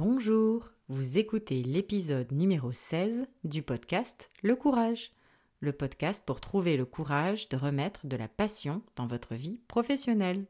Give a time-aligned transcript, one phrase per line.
[0.00, 5.10] Bonjour, vous écoutez l'épisode numéro 16 du podcast Le Courage,
[5.58, 10.46] le podcast pour trouver le courage de remettre de la passion dans votre vie professionnelle.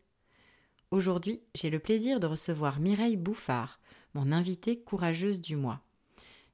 [0.91, 3.81] Aujourd'hui, j'ai le plaisir de recevoir Mireille Bouffard,
[4.13, 5.81] mon invitée courageuse du mois.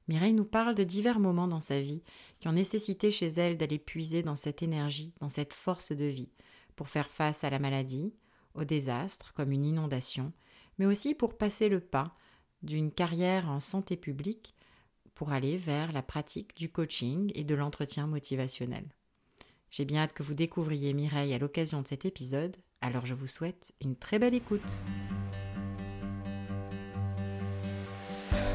[0.07, 2.01] Mireille nous parle de divers moments dans sa vie
[2.39, 6.31] qui ont nécessité chez elle d'aller puiser dans cette énergie, dans cette force de vie,
[6.77, 8.13] pour faire face à la maladie,
[8.53, 10.31] au désastre comme une inondation,
[10.77, 12.15] mais aussi pour passer le pas
[12.65, 14.53] d'une carrière en santé publique
[15.13, 18.85] pour aller vers la pratique du coaching et de l'entretien motivationnel.
[19.71, 23.27] J'ai bien hâte que vous découvriez Mireille à l'occasion de cet épisode, alors je vous
[23.27, 24.61] souhaite une très belle écoute.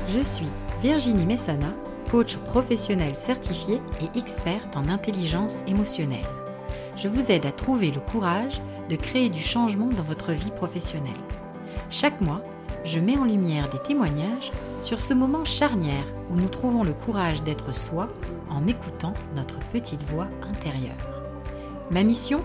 [0.09, 0.49] Je suis
[0.83, 1.75] Virginie Messana,
[2.11, 6.27] coach professionnel certifié et experte en intelligence émotionnelle.
[6.97, 11.13] Je vous aide à trouver le courage de créer du changement dans votre vie professionnelle.
[11.91, 12.43] Chaque mois,
[12.85, 14.53] je mets en lumière des témoignages
[14.83, 18.09] sur ce moment charnière où nous trouvons le courage d'être soi
[18.49, 20.95] en écoutant notre petite voix intérieure.
[21.91, 22.41] Ma mission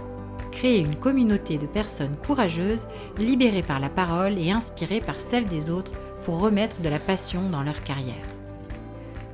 [0.51, 2.87] Créer une communauté de personnes courageuses,
[3.17, 5.91] libérées par la parole et inspirées par celle des autres
[6.23, 8.15] pour remettre de la passion dans leur carrière.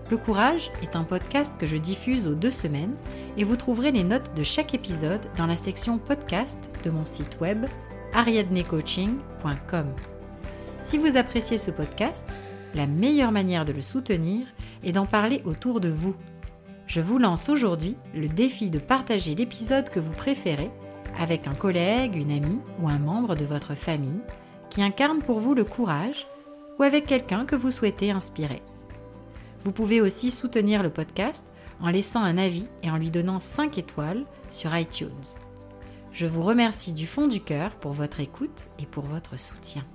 [0.09, 2.95] Le Courage est un podcast que je diffuse aux deux semaines
[3.37, 7.37] et vous trouverez les notes de chaque épisode dans la section podcast de mon site
[7.39, 7.65] web
[8.13, 9.85] ariadnecoaching.com.
[10.81, 12.27] Si vous appréciez ce podcast,
[12.73, 14.47] la meilleure manière de le soutenir
[14.83, 16.15] est d'en parler autour de vous.
[16.87, 20.71] Je vous lance aujourd'hui le défi de partager l'épisode que vous préférez
[21.19, 24.21] avec un collègue, une amie ou un membre de votre famille
[24.71, 26.27] qui incarne pour vous le courage
[26.79, 28.63] ou avec quelqu'un que vous souhaitez inspirer.
[29.63, 31.45] Vous pouvez aussi soutenir le podcast
[31.79, 35.37] en laissant un avis et en lui donnant 5 étoiles sur iTunes.
[36.11, 39.85] Je vous remercie du fond du cœur pour votre écoute et pour votre soutien.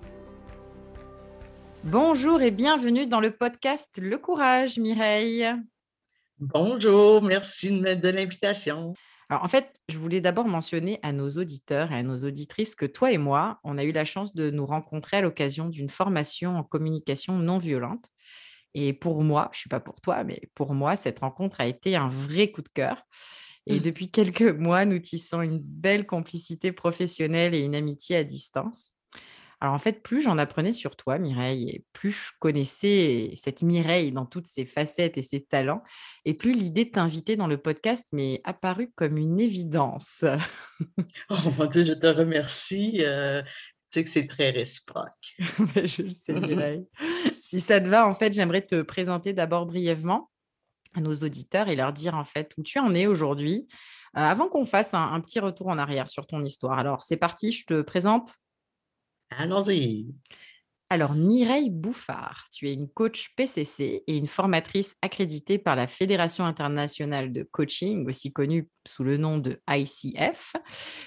[1.88, 5.46] Bonjour et bienvenue dans le podcast Le Courage, Mireille.
[6.40, 8.94] Bonjour, merci de l'invitation.
[9.28, 12.86] Alors en fait, je voulais d'abord mentionner à nos auditeurs et à nos auditrices que
[12.86, 16.56] toi et moi, on a eu la chance de nous rencontrer à l'occasion d'une formation
[16.56, 18.06] en communication non violente.
[18.74, 21.68] Et pour moi, je ne suis pas pour toi, mais pour moi, cette rencontre a
[21.68, 23.00] été un vrai coup de cœur.
[23.68, 23.82] Et mmh.
[23.82, 28.90] depuis quelques mois, nous tissons une belle complicité professionnelle et une amitié à distance.
[29.60, 34.12] Alors en fait, plus j'en apprenais sur toi, Mireille, et plus je connaissais cette Mireille
[34.12, 35.82] dans toutes ses facettes et ses talents,
[36.26, 40.24] et plus l'idée de t'inviter dans le podcast m'est apparue comme une évidence.
[41.30, 42.98] oh mon Dieu, je te remercie.
[43.00, 43.42] Euh,
[43.90, 45.36] tu sais que c'est très réciproque.
[45.38, 46.86] je le sais, Mireille.
[47.40, 50.30] si ça te va, en fait, j'aimerais te présenter d'abord brièvement
[50.94, 53.68] à nos auditeurs et leur dire en fait où tu en es aujourd'hui.
[54.16, 56.78] Euh, avant qu'on fasse un petit retour en arrière sur ton histoire.
[56.78, 58.36] Alors, c'est parti, je te présente
[59.30, 60.06] Allons-y.
[60.88, 66.44] Alors, Mireille Bouffard, tu es une coach PCC et une formatrice accréditée par la Fédération
[66.44, 70.54] internationale de coaching, aussi connue sous le nom de ICF.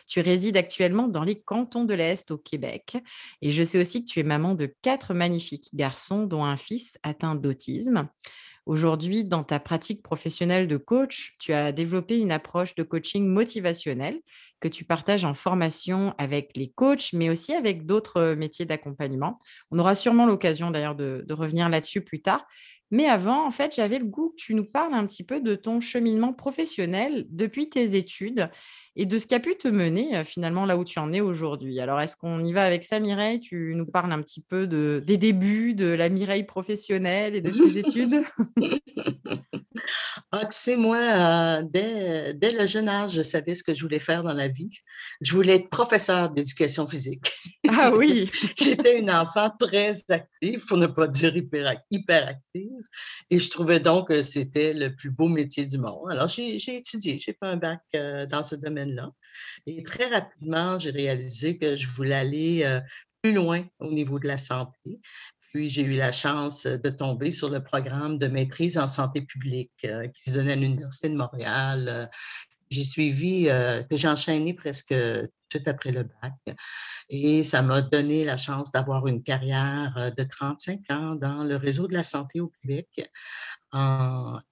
[0.06, 2.98] Tu résides actuellement dans les cantons de l'Est au Québec.
[3.42, 7.00] Et je sais aussi que tu es maman de quatre magnifiques garçons, dont un fils
[7.04, 8.10] atteint d'autisme.
[8.66, 14.20] Aujourd'hui, dans ta pratique professionnelle de coach, tu as développé une approche de coaching motivationnel
[14.60, 19.40] que tu partages en formation avec les coachs, mais aussi avec d'autres métiers d'accompagnement.
[19.72, 22.46] On aura sûrement l'occasion d'ailleurs de, revenir là-dessus plus tard.
[22.92, 25.54] Mais avant, en fait, j'avais le goût que tu nous parles un petit peu de
[25.54, 28.50] ton cheminement professionnel depuis tes études
[28.96, 31.80] et de ce qui a pu te mener finalement là où tu en es aujourd'hui.
[31.80, 33.40] Alors, est-ce qu'on y va avec ça, Mireille?
[33.40, 37.52] Tu nous parles un petit peu de, des débuts de la Mireille professionnelle et de
[37.52, 38.24] ses études?
[40.32, 43.82] Ah, tu sais, moi, euh, dès, dès, le jeune âge, je savais ce que je
[43.82, 44.70] voulais faire dans la vie.
[45.22, 47.32] Je voulais être professeur d'éducation physique.
[47.70, 48.30] Ah oui!
[48.58, 52.84] J'étais une enfant très active, pour ne pas dire hyper, active.
[53.30, 56.12] Et je trouvais donc que c'était le plus beau métier du monde.
[56.12, 59.12] Alors, j'ai étudié, j'ai fait un bac euh, dans ce domaine-là.
[59.66, 62.80] Et très rapidement, j'ai réalisé que je voulais aller euh,
[63.22, 65.00] plus loin au niveau de la santé.
[65.52, 69.72] Puis j'ai eu la chance de tomber sur le programme de maîtrise en santé publique
[69.84, 71.86] euh, qui se donnait à l'Université de Montréal.
[71.88, 72.06] Euh,
[72.70, 74.94] j'ai suivi, euh, que j'ai enchaîné presque
[75.50, 76.58] tout après le bac.
[77.10, 81.88] Et ça m'a donné la chance d'avoir une carrière de 35 ans dans le réseau
[81.88, 83.10] de la santé au Québec.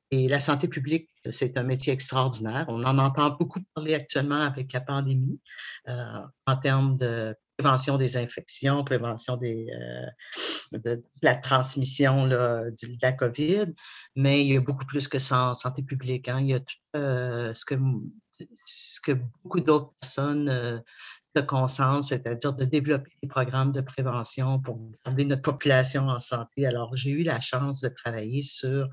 [0.09, 2.65] et la santé publique, c'est un métier extraordinaire.
[2.69, 5.39] On en entend beaucoup parler actuellement avec la pandémie
[5.85, 13.11] en termes de prévention des infections, prévention des, euh, de, la transmission là, de, la
[13.13, 13.73] COVID,
[14.15, 16.27] mais il y a beaucoup plus que ça en santé publique.
[16.27, 16.39] Hein.
[16.41, 16.59] Il y a
[16.95, 17.75] euh, ce, que,
[18.65, 19.13] ce que
[19.43, 20.79] beaucoup d'autres personnes euh,
[21.35, 26.67] se concentre, c'est-à-dire de développer des programmes de prévention pour garder notre population en santé.
[26.67, 28.87] Alors, j'ai eu la chance de travailler sur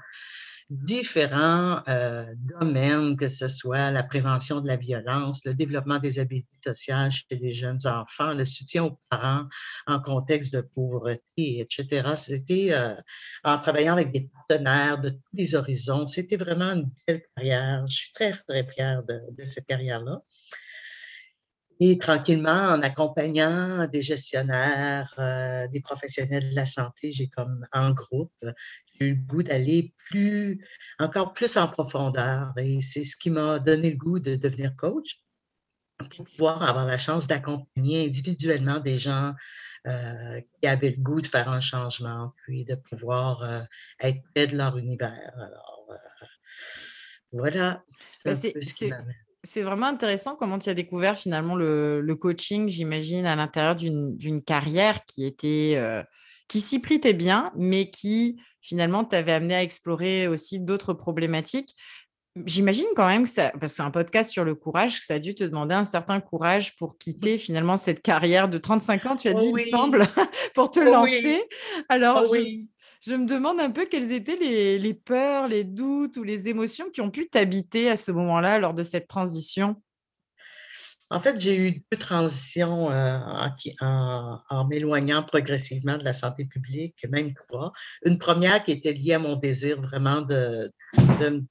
[0.70, 6.58] différents euh, domaines, que ce soit la prévention de la violence, le développement des habiletés
[6.64, 9.46] sociales chez les jeunes enfants, le soutien aux parents
[9.86, 12.12] en contexte de pauvreté, etc.
[12.16, 12.94] C'était euh,
[13.44, 16.06] en travaillant avec des partenaires de tous les horizons.
[16.06, 17.86] C'était vraiment une belle carrière.
[17.86, 20.22] Je suis très, très fière de, de cette carrière-là.
[21.80, 27.90] Et tranquillement, en accompagnant des gestionnaires, euh, des professionnels de la santé, j'ai comme en
[27.90, 28.32] groupe,
[28.94, 30.64] j'ai eu le goût d'aller plus,
[30.98, 32.52] encore plus en profondeur.
[32.58, 35.20] Et c'est ce qui m'a donné le goût de devenir coach
[35.98, 39.34] pour pouvoir avoir la chance d'accompagner individuellement des gens
[39.86, 43.60] euh, qui avaient le goût de faire un changement, puis de pouvoir euh,
[44.00, 45.32] être près de leur univers.
[45.36, 45.88] Alors,
[47.32, 47.82] voilà.
[48.24, 48.54] C'est
[49.44, 55.04] c'est vraiment intéressant comment tu as découvert finalement le, coaching, j'imagine, à l'intérieur d'une carrière
[55.04, 56.02] qui était euh,
[56.48, 61.76] qui s'y prêtait bien, mais qui finalement t'avait amené à explorer aussi d'autres problématiques.
[62.46, 65.14] J'imagine quand même que ça, parce que c'est un podcast sur le courage, que ça
[65.14, 69.16] a dû te demander un certain courage pour quitter finalement cette carrière de 35 ans,
[69.16, 70.04] tu as dit, il me semble,
[70.54, 71.44] pour te oh lancer.
[71.88, 72.64] Alors, oh je
[73.12, 77.10] me demande un peu quelles étaient les, peurs, les doutes ou les émotions qui ont
[77.10, 79.76] pu t'habiter à ce moment-là lors de cette transition.
[81.10, 83.18] En fait, j'ai eu deux transitions euh,
[83.80, 87.72] en, m'éloignant progressivement de la santé publique, même trois.
[88.04, 90.72] Une première qui était liée à mon désir vraiment de,
[91.20, 91.44] de,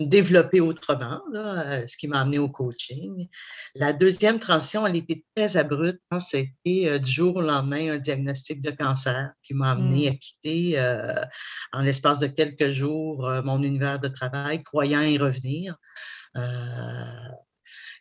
[0.00, 3.28] me développer autrement, euh, ce qui m'a amené au coaching.
[3.74, 6.00] La deuxième transition, elle était très abrupte.
[6.10, 10.12] Hein, c'était euh, du jour au lendemain un diagnostic de cancer qui m'a amené à
[10.12, 10.18] mmh.
[10.18, 11.24] quitter euh,
[11.72, 15.76] en l'espace de quelques jours mon univers de travail, croyant y revenir.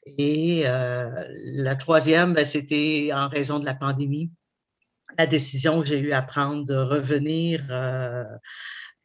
[0.05, 4.31] Et la troisième, ben, c'était en raison de la pandémie
[5.17, 7.61] la décision que j'ai eu à prendre de revenir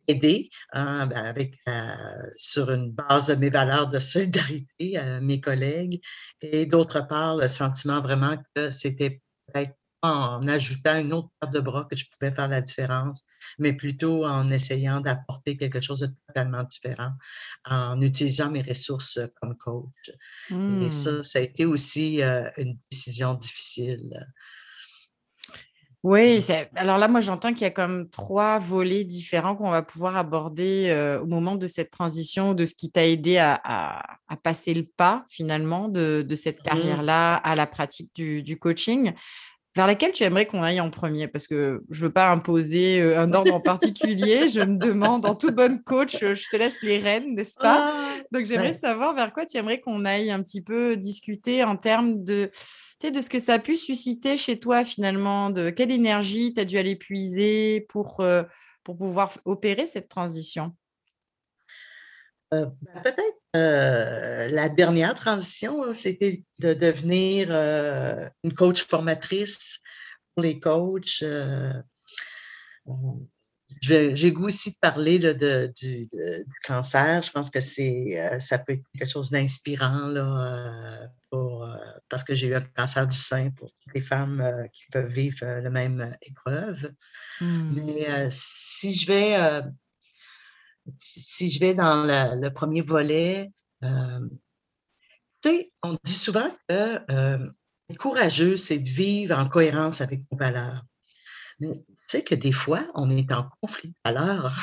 [0.08, 1.92] aider hein, ben, avec, euh,
[2.36, 6.00] sur une base de mes valeurs de solidarité à mes collègues.
[6.40, 11.60] Et d'autre part, le sentiment vraiment que c'était peut-être en ajoutant une autre paire de
[11.60, 13.24] bras que je pouvais faire la différence,
[13.58, 17.12] mais plutôt en essayant d'apporter quelque chose de totalement différent,
[17.64, 20.10] en utilisant mes ressources comme coach.
[20.50, 20.92] Et mmh.
[20.92, 24.26] ça, ça a été aussi euh, une décision difficile.
[26.04, 26.44] Oui,
[26.76, 31.18] alors là, moi, j'entends qu'il y a comme trois volets différents qu'on va pouvoir aborder
[31.20, 34.00] au moment de cette transition, de ce qui t'a aidé à,
[34.44, 39.12] passer le pas finalement de, cette mmh carrière-là à la pratique du, coaching.
[39.76, 41.28] Vers laquelle tu aimerais qu'on aille en premier?
[41.28, 44.48] Parce que je ne veux pas imposer un ordre en particulier.
[44.48, 47.94] je me demande, en tout bonne coach, je te laisse les rênes, n'est-ce pas?
[48.32, 52.24] Donc, j'aimerais savoir vers quoi tu aimerais qu'on aille un petit peu discuter en termes
[52.24, 52.50] de
[53.06, 56.64] de ce que ça a pu susciter chez toi finalement, de quelle énergie tu as
[56.64, 58.42] dû aller puiser pour, euh,
[58.82, 60.74] pour pouvoir opérer cette transition?
[62.52, 67.50] Euh, ben, Peut-être euh, la dernière transition, c'était de devenir
[68.44, 69.80] une coach formatrice
[70.34, 71.22] pour les coachs
[73.80, 76.08] j'ai goût aussi de parler du,
[76.64, 77.22] cancer.
[77.22, 81.76] Je pense que c'est, euh, ça peut être quelque chose d'inspirant euh, euh,
[82.08, 85.70] parce que j'ai eu un cancer du sein pour les femmes qui peuvent vivre la
[85.70, 86.92] même épreuve.
[87.40, 87.72] Mmh.
[87.74, 89.62] Mais si je vais
[90.96, 93.50] si je vais dans le premier volet,
[93.82, 93.88] tu
[95.44, 96.98] sais, on dit souvent que
[97.90, 100.82] être courageux, c'est de vivre en cohérence avec nos valeurs.
[101.60, 104.54] Mais tu sais que des fois, on est en conflit de valeurs.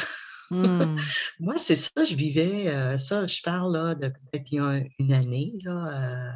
[0.51, 0.97] Mmh.
[1.39, 4.83] Moi, c'est ça, je vivais, euh, ça, je parle là, de peut-être il y a
[4.99, 6.35] une année, là,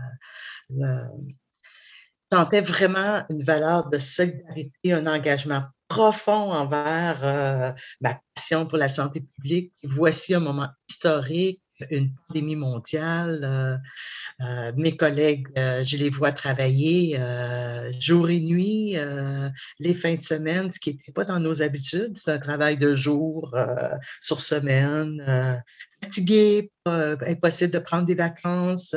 [0.72, 1.05] euh,
[2.29, 8.77] je sentais vraiment une valeur de solidarité, un engagement profond envers euh, ma passion pour
[8.77, 9.74] la santé publique.
[9.84, 13.39] Voici un moment historique une pandémie mondiale.
[13.41, 13.77] Euh,
[14.46, 17.17] euh, mes collègues, je les vois travailler
[18.00, 18.98] jour et nuit,
[19.79, 23.55] les fins de semaine, ce qui n'était pas dans nos habitudes, un travail de jour
[24.19, 25.63] sur semaine,
[26.03, 28.93] fatigué, impossible de prendre des vacances.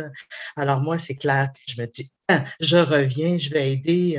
[0.56, 4.18] Alors moi, c'est clair que je me dis, ah, je reviens, je vais aider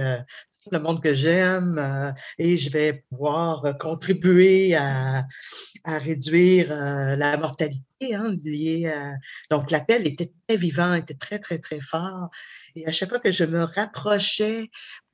[0.72, 5.26] le monde que j'aime euh, et je vais pouvoir euh, contribuer à,
[5.86, 9.14] réduire euh, la mortalité hein, liée à...
[9.50, 12.30] Donc, l'appel était très vivant, était très, très, très fort.
[12.76, 14.70] Et à chaque fois que je me rapprochais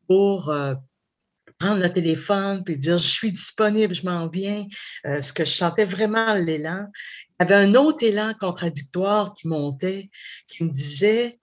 [0.07, 0.53] pour
[1.59, 4.65] prendre le téléphone puis dire je suis disponible, je m'en viens,
[5.03, 6.87] ce que je sentais vraiment l'élan,
[7.39, 10.09] il y avait un autre élan contradictoire qui montait,
[10.47, 11.39] qui me disait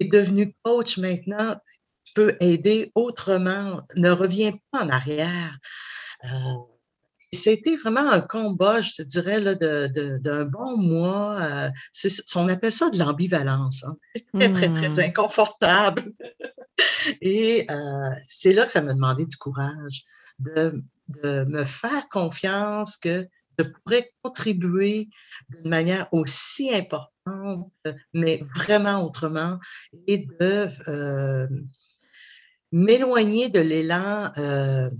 [0.00, 1.77] es devenu coach maintenant, tu
[2.14, 5.58] peux aider autrement, ne reviens pas en arrière.
[6.24, 6.28] Euh,
[7.32, 11.40] c'était vraiment un combat, je te dirais, d'un bon mois.
[11.40, 11.70] Euh,
[12.36, 13.84] on appelle ça de l'ambivalence.
[13.84, 13.96] Hein.
[14.14, 15.08] C'est très, très, très mmh.
[15.10, 16.12] inconfortable.
[17.20, 20.04] Et euh, c'est là que ça m'a demandé du courage,
[20.38, 20.82] de,
[21.22, 25.08] de, me faire confiance que je pourrais contribuer
[25.48, 27.72] d'une manière aussi importante,
[28.14, 29.58] mais vraiment autrement,
[30.06, 31.48] et de euh,
[32.72, 34.90] m'éloigner de l'élan euh,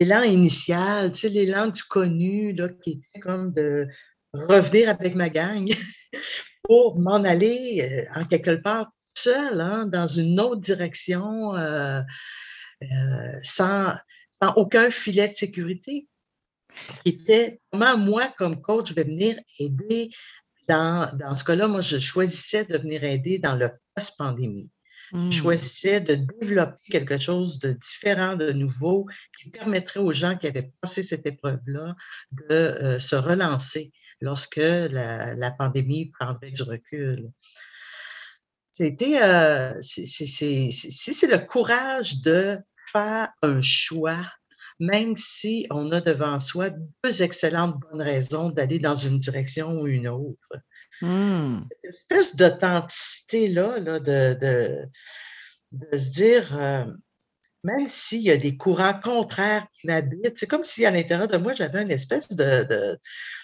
[0.00, 3.88] l'élan initial, tu sais, l'élan du connu, là, qui était comme de
[4.32, 5.68] revenir avec ma gang
[6.62, 11.54] pour m'en aller en quelque part seul, hein, dans une autre direction,
[13.42, 13.96] sans,
[14.40, 16.06] sans, aucun filet de sécurité
[17.70, 20.10] comment moi, comme coach, je vais venir aider
[20.68, 24.70] dans, dans ce cas-là, moi, je choisissais de venir aider dans le post-pandémie.
[25.12, 25.30] Mmh.
[25.30, 29.06] choisissais de développer quelque chose de différent, de nouveau,
[29.40, 31.96] qui permettrait aux gens qui avaient passé cette épreuve-là
[32.32, 37.30] de euh, se relancer lorsque la, la, pandémie prendrait du recul.
[38.72, 42.58] C'était, euh, c'est le courage de
[42.92, 44.24] faire un choix
[44.80, 46.70] même si on a devant soi
[47.02, 50.54] deux excellentes bonnes raisons d'aller dans une direction ou une autre.
[51.02, 51.60] Mmh.
[51.70, 54.88] Cette espèce d'authenticité-là, de,
[55.96, 56.84] se dire, euh,
[57.64, 61.36] même s'il y a des courants contraires qui m'habitent, c'est comme si à l'intérieur de
[61.36, 62.98] moi, j'avais une espèce de,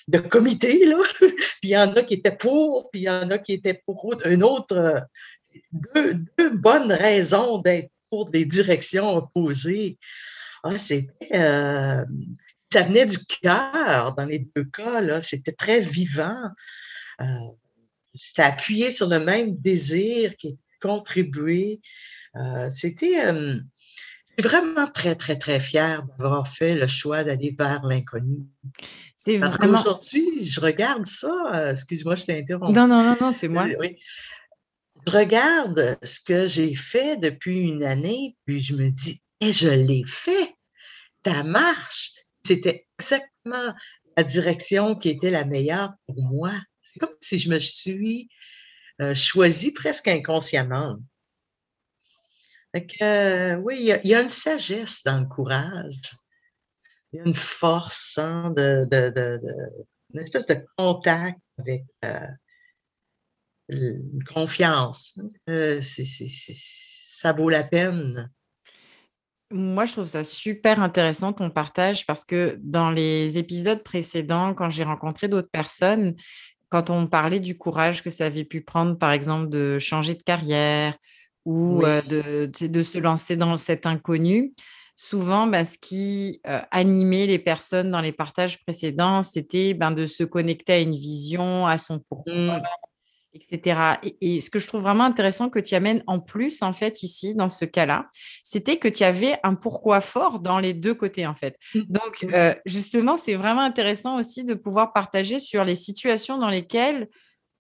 [0.09, 0.99] de, comité, là.
[1.21, 1.31] puis
[1.63, 4.15] il y en a qui étaient pour, puis il y en a qui étaient pour
[4.25, 5.07] une autre,
[5.73, 9.99] deux, bonnes raisons d'être pour des directions opposées.
[10.63, 11.13] Ah, c'était.
[11.35, 12.05] Euh,
[12.73, 16.49] ça venait du cœur dans les deux cas, C'était très vivant.
[17.21, 17.25] Euh,
[18.15, 21.81] c'était appuyé sur le même désir qui contribué.
[22.37, 23.27] Euh, c'était.
[23.27, 23.61] je
[24.39, 28.45] suis vraiment très, très, très fière d'avoir fait le choix d'aller vers l'inconnu.
[29.17, 31.71] C'est Parce qu'aujourd'hui, je regarde ça.
[31.71, 32.73] Excuse-moi, je t'ai interrompu.
[32.73, 33.67] Non, non, non, non, c'est moi.
[35.07, 39.69] Je regarde ce que j'ai fait depuis une année, puis je me dis, et je
[39.69, 40.55] l'ai fait.
[41.23, 42.13] Ta marche,
[42.45, 43.75] c'était exactement
[44.17, 46.53] la direction qui était la meilleure pour moi.
[46.95, 48.29] C'est comme si je me suis
[49.01, 50.99] euh, choisie presque inconsciemment.
[53.03, 56.17] Euh, oui, il y, a une sagesse dans le courage.
[57.13, 58.89] Il y a une force, hein, de,
[60.13, 62.27] une espèce de contact avec euh,
[63.69, 65.19] une confiance.
[65.47, 68.31] ça vaut la peine
[69.51, 74.69] moi, je trouve ça super intéressant ton partage parce que dans les épisodes précédents, quand
[74.69, 76.17] j'ai rencontré d'autres personnes,
[76.69, 80.23] quand on parlait du courage que ça avait pu prendre, par exemple, de changer de
[80.23, 80.97] carrière
[81.45, 84.55] ou de, de, se lancer dans cet inconnu,
[84.97, 86.41] souvent, bah, ce qui
[86.71, 91.67] animait les personnes dans les partages précédents, c'était ben, de se connecter à une vision,
[91.67, 92.63] à son pourquoi, mmh
[93.35, 93.99] etc.
[94.21, 97.35] Et, ce que je trouve vraiment intéressant que tu amènes en plus, en fait, ici,
[97.35, 98.09] dans ce cas-là,
[98.43, 101.59] c'était que tu avais un pourquoi fort dans les deux côtés, en fait.
[101.75, 101.81] Mmh.
[101.89, 107.09] Donc, euh, justement, c'est vraiment intéressant aussi de pouvoir partager sur les situations dans lesquelles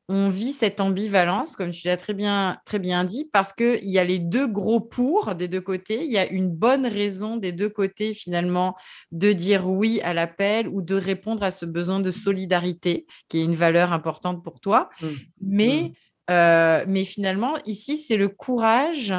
[0.08, 3.98] on vit cette ambivalence, comme tu l'as très bien, très bien dit, parce qu'il y
[3.98, 6.04] a les deux gros pour des deux côtés.
[6.04, 8.76] Il y a une bonne raison des deux côtés, finalement,
[9.12, 13.44] de dire oui à l'appel ou de répondre à ce besoin de solidarité, qui est
[13.44, 14.90] une valeur importante pour toi.
[15.00, 15.06] Mmh.
[15.40, 15.92] Mais, mmh.
[16.30, 19.14] Euh, mais finalement, ici, c'est le courage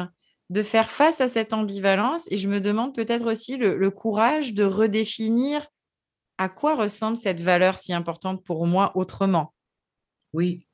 [0.50, 2.30] de faire face à cette ambivalence.
[2.30, 5.66] Et je me demande peut-être aussi le courage de redéfinir
[6.38, 9.52] à quoi ressemble cette valeur si importante pour moi autrement.
[10.32, 10.65] Oui,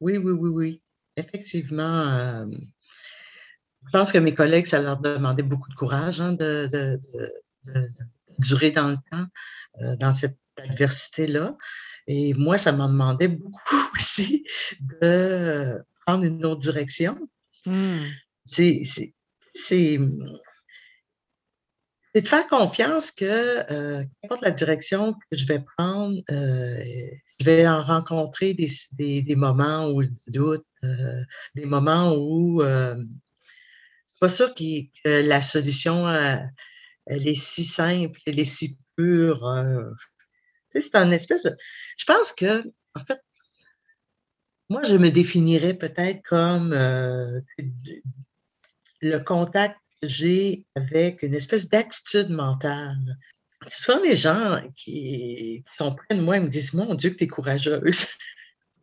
[0.00, 0.82] oui, oui, oui, oui.
[1.16, 2.46] Effectivement, euh,
[3.86, 7.00] je pense que mes collègues, ça leur demandait beaucoup de courage hein, de,
[8.38, 9.26] durer dans le temps,
[9.80, 11.56] euh, dans cette adversité-là.
[12.06, 14.44] Et moi, ça m'a demandé beaucoup aussi
[14.80, 17.18] de prendre une autre direction.
[17.66, 18.06] Mmh.
[18.44, 18.82] C'est
[22.14, 26.80] c'est de faire confiance que, euh, qu'importe la direction que je vais prendre, euh,
[27.40, 28.68] je vais en rencontrer des,
[28.98, 31.22] des, moments où je doute, euh,
[31.56, 32.94] des moments où euh,
[34.12, 36.08] c'est pas sûr que la solution
[37.06, 39.44] elle est si simple, elle est si pure.
[40.72, 41.56] c'est un espèce de...
[41.98, 42.62] Je pense que,
[42.94, 43.20] en fait,
[44.70, 46.72] moi, je me définirais peut-être comme
[49.02, 49.76] le contact
[50.74, 53.18] avec une espèce d'attitude mentale.
[53.68, 57.28] Souvent, les gens qui sont près de moi me disent Mon Dieu, que tu es
[57.28, 58.06] courageuse.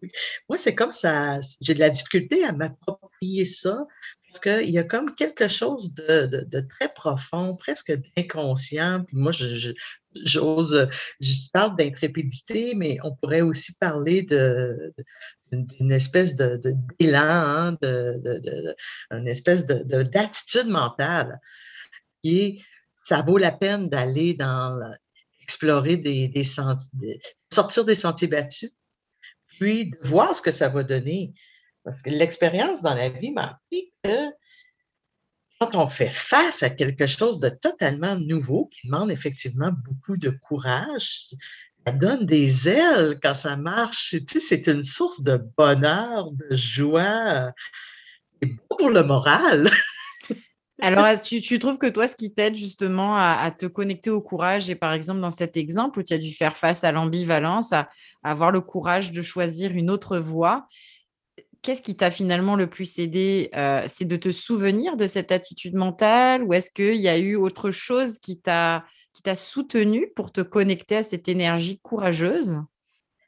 [0.49, 3.85] Moi, c'est comme ça, j'ai de la difficulté à m'approprier ça
[4.31, 9.03] parce qu'il y a comme quelque chose de, très profond, presque d'inconscient.
[9.03, 10.87] Puis moi, j'ose,
[11.19, 16.61] je, parle d'intrépidité, mais on pourrait aussi parler d'une espèce de,
[16.99, 18.75] d'élan, hein, de,
[19.11, 21.39] une espèce de, d'attitude mentale
[22.23, 22.63] qui
[23.03, 24.79] ça vaut la peine d'aller dans,
[25.41, 27.19] explorer des, des sentiers,
[27.51, 28.71] sortir des sentiers battus,
[29.47, 31.33] puis de voir ce que ça va donner.
[31.83, 34.31] Parce que l'expérience dans la vie m'a appris que
[35.59, 40.29] quand on fait face à quelque chose de totalement nouveau, qui demande effectivement beaucoup de
[40.29, 41.35] courage,
[41.85, 44.15] ça donne des ailes quand ça marche.
[44.27, 47.51] Tu sais, c'est une source de bonheur, de joie.
[48.41, 49.69] C'est bon pour le moral.
[50.81, 54.75] Alors, tu, trouves que toi, ce qui t'aide justement à, te connecter au courage, et
[54.75, 57.89] par exemple dans cet exemple où tu as dû faire face à l'ambivalence, à,
[58.23, 60.67] avoir le courage de choisir une autre voie,
[61.61, 65.75] qu'est-ce qui t'a finalement le plus aidé euh, C'est de te souvenir de cette attitude
[65.75, 68.83] mentale ou est-ce qu'il y a eu autre chose qui t'a
[69.35, 72.57] soutenu pour te connecter à cette énergie courageuse?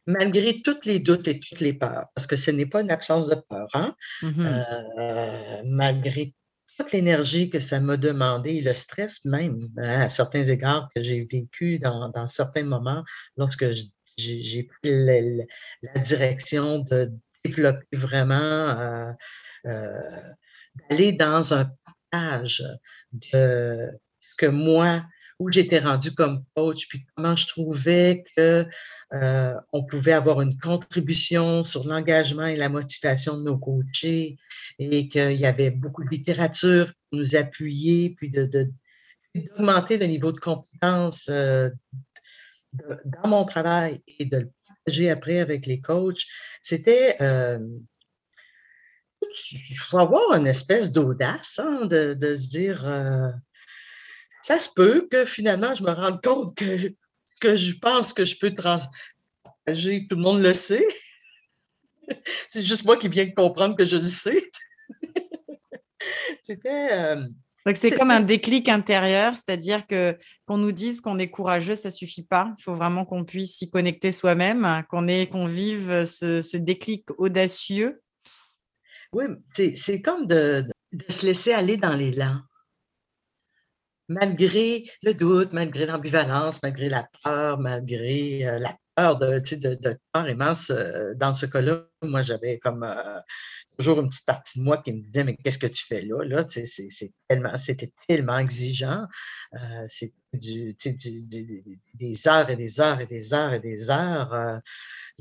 [0.06, 3.30] Malgré toutes les doutes et toutes les peurs, parce que ce n'est pas une absence
[3.30, 3.96] de peur, hein?
[4.22, 6.34] Mmh euh, malgré
[6.78, 11.26] toute l'énergie que ça m'a demandé, le stress même, hein, à certains égards que j'ai
[11.32, 13.04] vécu dans, certains moments,
[13.38, 13.66] lorsque
[14.18, 17.12] j'ai pris la, direction de
[17.44, 19.12] développer vraiment, euh,
[19.66, 20.22] euh,
[20.90, 21.70] d'aller dans un
[22.12, 22.64] partage
[23.12, 23.90] de
[24.38, 25.04] que moi,
[25.40, 28.66] où j'étais rendu comme coach, puis comment je trouvais que
[29.14, 34.38] euh, on pouvait avoir une contribution sur l'engagement et la motivation de nos coachés
[34.80, 40.40] et qu'il y avait beaucoup de littérature pour nous appuyer, puis d'augmenter le niveau de
[40.40, 41.70] compétence euh,
[43.06, 44.52] dans mon travail et de le
[44.86, 46.26] partager après avec les coachs.
[46.62, 47.60] C'était euh,
[49.90, 52.86] faut avoir une espèce d'audace hein, de, se dire
[54.44, 56.94] ça se peut que finalement, je me rende compte que,
[57.40, 58.92] que je pense que je peux transagir.
[60.10, 60.88] Tout le monde le sait.
[62.50, 64.52] C'est juste moi qui viens de comprendre que je le sais.
[66.44, 66.90] C'était.
[66.92, 67.26] Euh,
[67.76, 72.24] c'est comme un déclic intérieur, c'est-à-dire que qu'on nous dise qu'on est courageux, ça suffit
[72.24, 72.54] pas.
[72.60, 78.02] Il faut vraiment qu'on puisse s'y connecter soi-même, qu'on qu'on vive ce, ce, déclic audacieux.
[79.14, 79.26] Oui,
[79.76, 82.42] c'est comme de, de, se laisser aller dans l'élan
[84.10, 89.98] malgré le doute, malgré l'ambivalence, malgré la peur, malgré euh, la peur de, de, de
[90.14, 90.54] carrément,
[91.16, 93.20] dans ce cas-là, moi, j'avais comme euh,
[93.78, 96.24] toujours une petite partie de moi qui me disait, mais qu'est-ce que tu fais là?
[96.24, 99.06] là c'est tellement, c'était tellement exigeant.
[99.54, 100.76] Euh, c'était du,
[101.94, 104.62] des heures et des heures et des heures et des heures.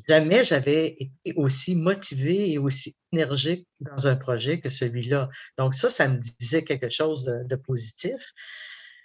[0.08, 5.28] jamais j'avais été aussi motivée et aussi énergique dans un projet que celui-là.
[5.58, 8.32] Donc ça, ça me disait quelque chose de positif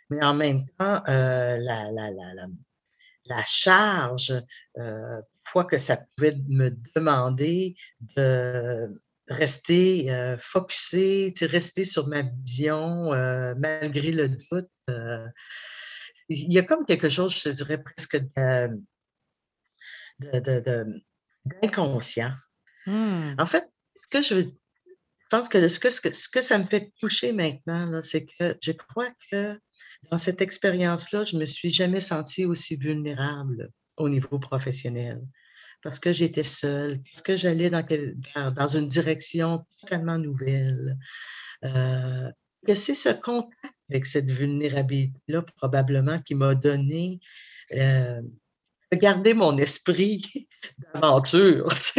[0.10, 2.47] mais en même temps, euh, la, la, la,
[3.25, 4.33] la, charge,
[4.77, 7.75] euh, fois que ça pouvait me demander
[8.15, 14.69] de rester euh, focusé, rester sur ma vision euh, malgré le doute.
[14.89, 15.27] Euh,
[16.29, 18.21] il y a comme quelque chose, je dirais, presque
[21.61, 22.33] d'inconscient.
[22.85, 23.35] Mmh.
[23.37, 23.65] En fait,
[24.09, 28.01] ce que je, je pense que ce que, ce que ça me fait toucher maintenant,
[28.03, 29.59] c'est que je crois que
[30.11, 35.21] dans cette expérience-là, je ne me suis jamais sentie aussi vulnérable au niveau professionnel
[35.83, 37.83] parce que j'étais seule, parce que j'allais dans,
[38.51, 40.97] dans, une direction totalement nouvelle.
[41.63, 42.31] Euh,
[42.67, 47.19] c'est ce contact avec cette vulnérabilité-là, probablement, qui m'a donné
[47.73, 48.21] euh,
[48.93, 50.21] garder mon esprit
[50.93, 51.67] d'aventure.
[51.67, 51.91] parce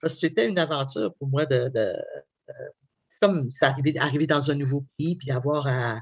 [0.00, 1.70] que c'était une aventure pour moi de,
[3.20, 6.00] comme d'arriver arriver dans un nouveau pays, puis avoir à,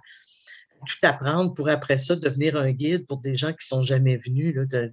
[0.86, 4.16] tout apprendre pour après ça devenir un guide pour des gens qui ne sont jamais
[4.16, 4.92] venus, là, de,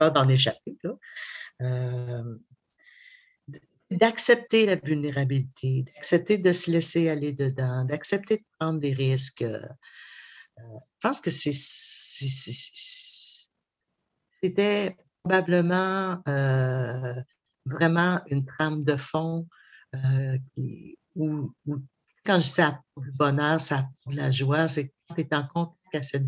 [0.00, 0.76] de d'en échapper.
[1.62, 2.36] Euh,
[3.90, 9.42] d'accepter la vulnérabilité, d'accepter de se laisser aller dedans, d'accepter de prendre des risques.
[9.42, 9.60] Euh,
[10.58, 10.62] je
[11.00, 11.30] pense que
[14.42, 17.14] c'était probablement euh,
[17.64, 19.46] vraiment une trame de fond
[21.14, 21.52] où,
[22.24, 25.46] quand je dis ça du bonheur, ça de la joie, c'est quand tu es en
[25.46, 26.20] contact euh,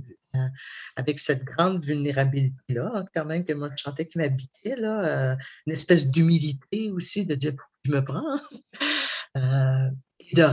[0.96, 5.36] avec cette grande vulnérabilité-là, hein, quand même, que moi, je chantais qui m'habitait, là, euh,
[5.66, 8.40] une espèce d'humilité aussi, de dire, je me prends,
[9.36, 9.90] euh,
[10.32, 10.44] de,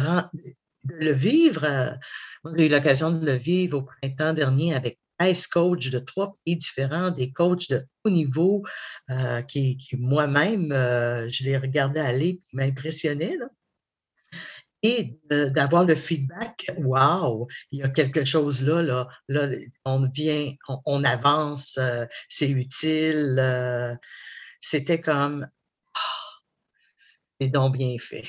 [0.84, 1.98] le vivre.
[2.58, 6.58] j'ai eu l'occasion de le vivre au printemps dernier avec ice coach de trois pays
[6.58, 8.64] différents, des coachs de haut niveau
[9.10, 13.38] euh, qui, moi-même, euh, je les regardais aller, qui m'impressionnaient.
[14.88, 19.48] Et d'avoir le feedback, wow, il y a quelque chose là, là, là
[19.84, 20.52] on vient,
[20.86, 23.98] on, avance, euh, c'est utile.
[24.62, 25.48] C'était comme,
[25.95, 26.41] oh,
[27.41, 28.26] c'est donc bien fait.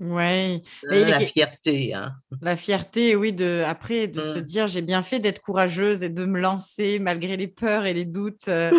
[0.00, 0.62] Ouais.
[0.82, 2.14] la fierté, hein.
[2.40, 4.42] La fierté, oui, de après de se mmh.
[4.42, 8.06] dire: «J'ai bien fait d'être courageuse et de me lancer malgré les peurs et les
[8.06, 8.70] doutes, euh,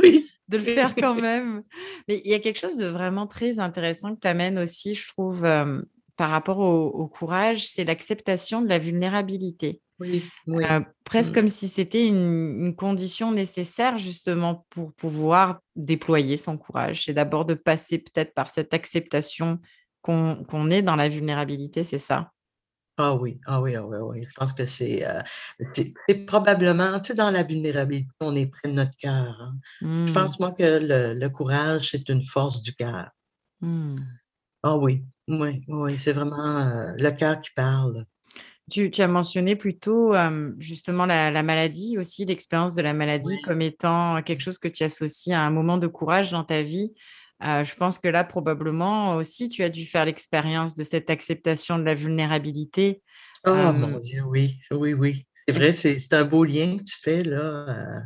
[0.48, 1.62] de le faire quand même».
[2.08, 5.08] Mais il y a quelque chose de vraiment très intéressant que tu amènes aussi, je
[5.08, 5.46] trouve,
[6.16, 9.82] par rapport au courage, c'est l'acceptation de la vulnérabilité.
[10.00, 10.64] Oui, oui.
[11.06, 11.36] presque mmh.
[11.36, 17.06] comme si c'était une condition nécessaire justement pour pouvoir déployer son courage.
[17.06, 19.60] C'est d'abord de passer peut-être par cette acceptation
[20.02, 22.32] qu'on est dans la vulnérabilité, c'est ça?
[22.98, 24.26] Ah oui, ah oui, ah oui, oui.
[24.30, 25.22] Je pense que c'est euh,
[26.28, 29.36] probablement, tu sais, dans la vulnérabilité, on est près de notre cœur.
[29.42, 29.56] Hein.
[29.82, 30.14] Je mmh.
[30.14, 33.10] pense, moi, que le, courage, c'est une force du cœur.
[33.62, 33.96] Mmh.
[34.64, 38.06] Ah oui, oui, oui, c'est vraiment euh, le cœur qui parle.
[38.72, 40.14] Tu, as mentionné plutôt
[40.58, 45.34] justement la, maladie aussi, l'expérience de la maladie comme étant quelque chose que tu associes
[45.34, 46.92] à un moment de courage dans ta vie
[47.42, 51.84] je pense que là, probablement aussi, tu as dû faire l'expérience de cette acceptation de
[51.84, 53.02] la vulnérabilité.
[53.46, 55.26] Oh mon Dieu, oui, oui, oui.
[55.48, 58.02] C'est vrai, c'est un beau lien que tu fais là.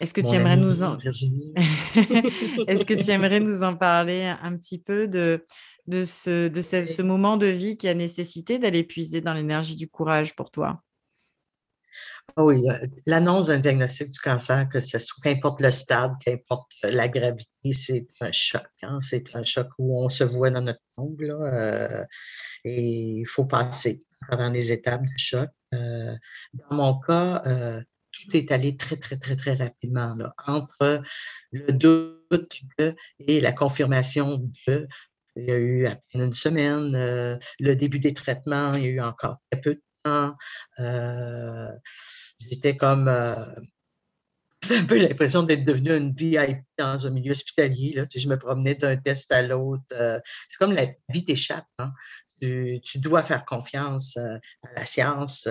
[0.00, 0.98] Est-ce que tu aimerais nous en
[2.66, 5.44] Est-ce que tu aimerais nous en parler un petit peu de,
[5.86, 9.88] de, ce, de ce moment de vie qui a nécessité d'aller puiser dans l'énergie du
[9.88, 10.82] courage pour toi?
[12.36, 12.62] Ah oui,
[13.06, 18.06] l'annonce d'un diagnostic du cancer, que ce soit, qu'importe le stade, qu'importe la gravité, c'est
[18.20, 18.66] un choc.
[18.82, 18.98] Hein.
[19.02, 22.04] C'est un choc où on se voit dans notre tombe, euh,
[22.64, 25.48] et il faut passer avant les étapes du choc.
[25.74, 26.14] Euh,
[26.54, 30.16] dans mon cas, euh, tout est allé très, très, très, très rapidement.
[30.46, 31.02] entre
[31.52, 32.60] le doute
[33.18, 34.86] et la confirmation de,
[35.42, 36.92] il y a eu à peine une semaine,
[37.58, 40.34] le début des traitements, il y a eu encore très peu de temps.
[42.48, 43.08] J'étais comme.
[43.08, 43.44] Euh,
[44.62, 47.94] j'ai un peu l'impression d'être devenue une VIP dans un milieu hospitalier.
[47.94, 48.04] Là.
[48.14, 49.84] je me promenais d'un test à l'autre.
[49.92, 51.66] Euh, c'est comme la vie t'échappe.
[51.78, 51.92] Hein.
[52.40, 55.46] Tu, dois faire confiance euh, à la science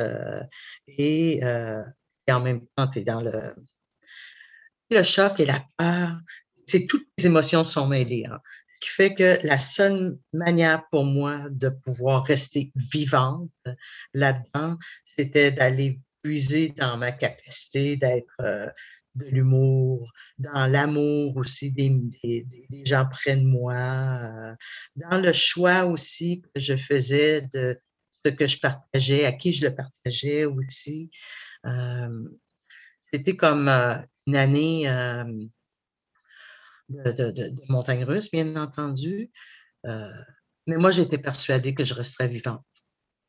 [0.88, 1.40] et,
[2.30, 3.56] en même temps, tu es dans le,
[4.90, 6.20] le choc et la peur.
[6.68, 8.26] C'est toutes les émotions sont mêlées.
[8.30, 8.40] Hein,
[8.80, 13.52] qui fait que la seule manière pour moi de pouvoir rester vivante
[14.14, 14.78] là-dedans,
[15.18, 18.68] c'était d'aller puiser dans ma capacité d'être euh,
[19.16, 21.92] de l'humour, dans l'amour aussi des,
[22.86, 24.56] gens près de moi, euh,
[24.96, 27.80] dans le choix aussi que je faisais de
[28.26, 31.10] ce que je partageais, à qui je le partageais aussi.
[31.66, 32.30] Euh,
[33.12, 33.68] c'était comme
[34.28, 34.88] une année
[36.90, 39.32] de, de, de, montagne russe, bien entendu.
[39.84, 42.64] mais moi, j'étais persuadée que je resterais vivante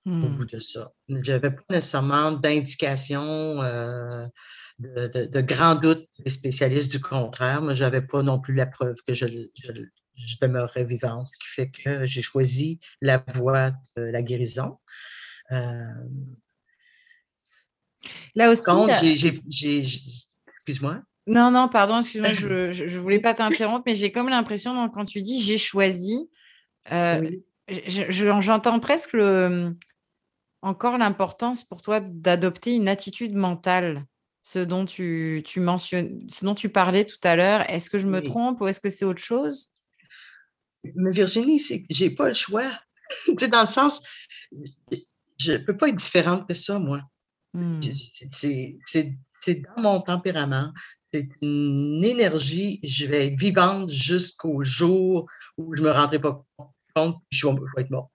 [0.06, 0.36] au mmh.
[0.36, 0.92] bout de ça.
[1.08, 4.26] Je n'avais pas nécessairement d'indication, euh,
[4.78, 8.66] de, de, grands doutes des spécialistes du contraire, mais je n'avais pas non plus la
[8.66, 14.02] preuve que je, je, demeurerais vivante, ce qui fait que j'ai choisi la voie de
[14.02, 14.78] la guérison.
[15.52, 15.84] Euh,
[18.34, 18.64] Là aussi.
[20.56, 21.02] Excuse-moi.
[21.30, 22.48] Non, non, pardon, excuse-moi, je
[22.82, 26.28] ne voulais pas t'interrompre, mais j'ai comme l'impression, quand tu dis j'ai choisi,
[26.90, 27.30] euh,
[28.08, 29.70] j'entends presque le,
[30.60, 34.06] encore l'importance pour toi d'adopter une attitude mentale,
[34.42, 37.68] ce dont tu, tu mentionnes, ce dont tu parlais tout à l'heure.
[37.70, 39.70] Est-ce que je me trompe ou est-ce que c'est autre chose?
[40.96, 42.68] Mais Virginie, c'est que j'ai pas le choix.
[43.38, 44.02] tu dans le sens,
[45.38, 47.02] je ne peux pas être différente que ça, moi.
[47.54, 47.80] Mmh.
[48.32, 50.72] C'est dans mon tempérament.
[51.12, 52.80] C'est une énergie.
[52.84, 56.44] Je vais être vivante jusqu'au jour où je ne me rendrai pas
[56.94, 58.10] compte, que je vais être morte.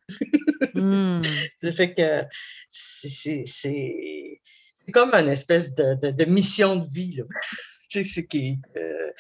[0.74, 1.22] Mmh.
[1.58, 2.24] Ça fait que
[2.70, 4.42] c'est
[4.94, 7.24] comme une espèce de, mission de vie, là.
[7.90, 9.12] ce qui, euh,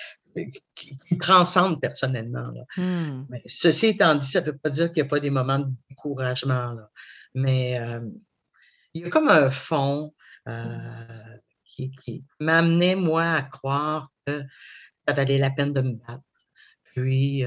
[0.75, 2.51] qui, transcende personnellement.
[2.77, 3.25] Mmh.
[3.29, 5.59] Mais ceci étant dit, ça ne veut pas dire qu'il n'y a pas des moments
[5.59, 6.73] de découragement.
[6.73, 6.89] Là.
[7.33, 8.01] Mais euh,
[8.93, 10.13] il y a comme un fond
[10.47, 11.34] euh,
[11.75, 14.43] qui, m'amenait, moi, à croire que
[15.07, 16.23] ça valait la peine de me battre.
[16.83, 17.43] Puis,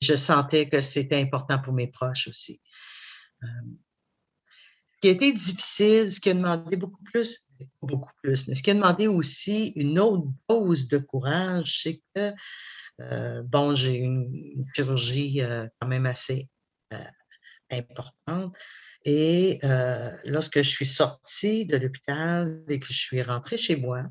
[0.00, 2.60] je sentais que c'était important pour mes proches aussi.
[3.42, 3.46] Euh,
[4.94, 7.46] ce qui a été difficile, ce qui a demandé beaucoup plus,
[7.80, 12.32] beaucoup plus, mais ce qui a demandé aussi une autre dose de courage, c'est que,
[13.00, 16.48] euh, bon, j'ai une chirurgie euh, quand même assez
[17.70, 18.54] importante
[19.04, 19.58] Et
[20.24, 24.02] lorsque je suis sortie de l'hôpital et que je suis rentrée chez moi,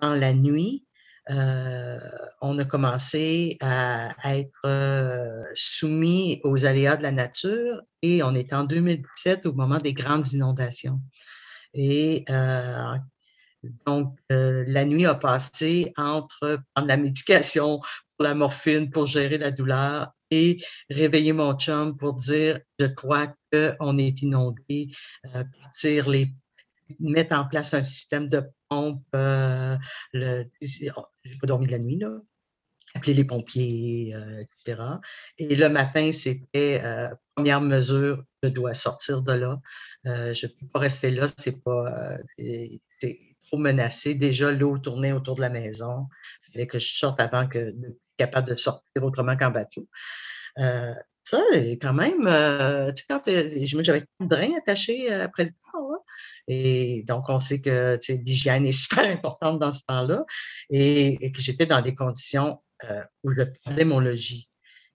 [0.00, 0.84] dans la nuit,
[1.28, 8.64] on a commencé à, être soumis aux aléas de la nature et on est en
[8.64, 11.00] 2017 au moment des grandes inondations.
[11.74, 12.24] Et
[13.86, 17.80] donc, la nuit a passé entre prendre la médication
[18.24, 23.98] la morphine pour gérer la douleur et réveiller mon chum pour dire je crois qu'on
[23.98, 24.90] est inondé,
[25.60, 26.32] partir les
[26.98, 29.04] mettre en place un système de pompe.
[29.14, 29.76] Euh,
[30.12, 32.10] le, j'ai pas dormi de la nuit, là.
[32.94, 34.82] Appeler les pompiers, euh, etc.
[35.38, 39.60] Et le matin, c'était euh, première mesure, je dois sortir de là.
[40.06, 42.80] Euh, je ne peux pas rester là, c'est pas c'est
[43.44, 44.14] trop menacé.
[44.14, 46.08] Déjà, l'eau tournait autour de la maison.
[46.50, 49.88] Il fallait que je sorte avant que de capable de sortir autrement qu'en bateau.
[50.56, 51.40] ça,
[51.80, 52.24] quand même,
[52.94, 56.04] tu sais, quand j'avais un drain attaché après le corps,
[56.52, 60.24] et donc, on sait que l'hygiène est super importante dans ce temps-là
[60.68, 62.60] et, que j'étais dans des conditions
[62.90, 64.48] euh, où je perdais mon logis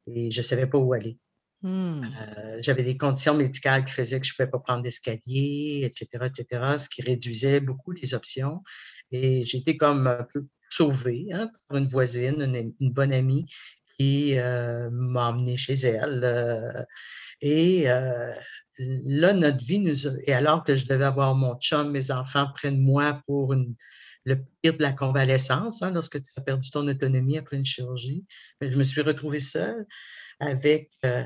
[0.05, 1.17] et je ne savais pas où aller.
[1.61, 2.03] Hmm.
[2.03, 6.25] Euh, j'avais des conditions médicales qui faisaient que je ne pouvais pas prendre d'escalier, etc.,
[6.25, 8.61] etc., ce qui réduisait beaucoup les options.
[9.11, 13.45] Et j'étais comme un peu sauvée hein, par une voisine, une, bonne amie
[13.97, 16.85] qui euh, m'a emmenée chez elle.
[17.41, 17.85] et
[18.77, 22.71] là, notre vie nous Et alors que je devais avoir mon chum, mes enfants près
[22.71, 23.55] de moi pour
[24.25, 28.25] le pire de la convalescence, hein, lorsque tu as perdu ton autonomie après une chirurgie,
[28.59, 29.85] je me suis retrouvée seule
[30.39, 31.23] avec euh,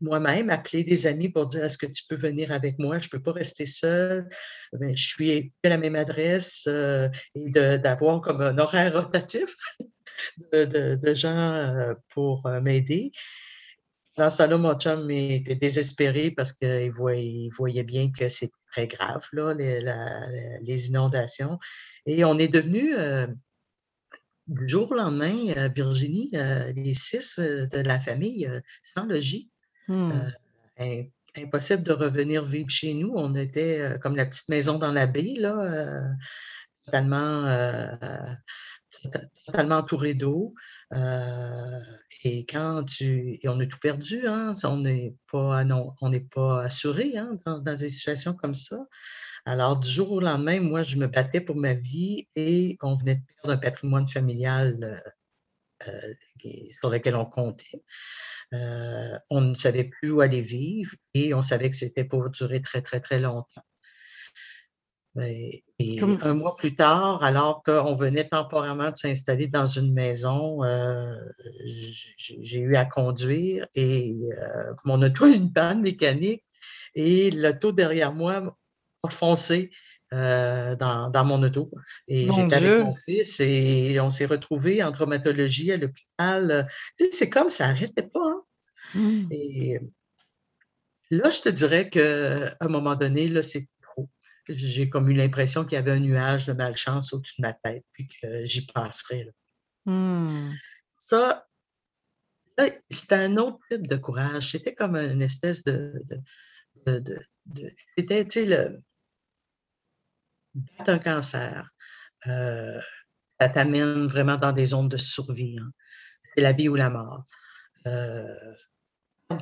[0.00, 2.98] moi-même, appeler des amis pour dire est-ce que tu peux venir avec moi?
[2.98, 4.28] Je ne peux pas rester seule.
[4.72, 9.54] Ben, je suis à la même adresse euh, et d'avoir comme un horaire rotatif
[10.52, 13.12] de, gens euh, pour m'aider.
[14.16, 18.88] Dans ce là mon chum était désespéré parce qu'il voyait, voyait, bien que c'était très
[18.88, 21.60] grave, là, les, inondations.
[22.04, 22.96] Et on est devenu,
[24.48, 28.50] du jour au lendemain, euh, Virginie, euh, les six de la famille,
[28.96, 29.50] sans logis.
[29.88, 30.12] Hmm.
[31.34, 33.12] impossible de revenir vivre chez nous.
[33.14, 36.02] On était comme la petite maison dans la baie, là,
[36.84, 37.44] totalement,
[39.46, 40.54] totalement entouré d'eau.
[40.94, 41.80] Euh,
[42.24, 43.38] et quand tu.
[43.42, 47.38] Et on a tout perdu, hein, on n'est pas, non, on n'est pas assuré hein,
[47.44, 48.86] dans, des situations comme ça.
[49.48, 53.16] Alors, du jour au lendemain, moi, je me battais pour ma vie et on venait
[53.16, 54.78] de perdre un patrimoine familial
[55.86, 56.14] euh, euh,
[56.80, 57.82] sur lequel on comptait.
[59.30, 62.82] on ne savait plus où aller vivre et on savait que c'était pour durer très,
[62.82, 63.64] très, très longtemps.
[65.14, 70.62] Ben, et un mois plus tard, alors qu'on venait temporairement de s'installer dans une maison,
[70.62, 71.16] euh,
[71.64, 76.44] j'ai eu à conduire et euh, mon auto a une panne mécanique
[76.94, 78.57] et l'auto derrière moi
[79.10, 79.70] foncé
[80.12, 81.70] euh, dans, mon auto.
[82.06, 86.68] Et j'étais avec mon fils et on s'est retrouvés en traumatologie à l'hôpital.
[87.12, 88.20] c'est comme ça n'arrêtait pas.
[88.20, 88.42] Hein.
[88.94, 89.28] Mmh.
[89.30, 89.80] Et
[91.10, 93.68] là, je te dirais qu'à un moment donné, là, c'est
[94.48, 97.84] j'ai comme eu l'impression qu'il y avait un nuage de malchance au-dessus de ma tête,
[97.92, 99.28] puis que j'y passerais.
[99.84, 100.52] Mmh.
[100.96, 101.46] Ça,
[102.88, 104.52] c'était un autre type de courage.
[104.52, 105.92] C'était comme une espèce de.
[106.86, 108.82] c'était, tu sais, le.
[110.86, 111.68] Un cancer,
[112.26, 112.80] euh,
[113.40, 115.58] ça t'amène vraiment dans des zones de survie.
[115.60, 115.70] Hein.
[116.34, 117.24] C'est la vie ou la mort.
[117.86, 118.54] Euh,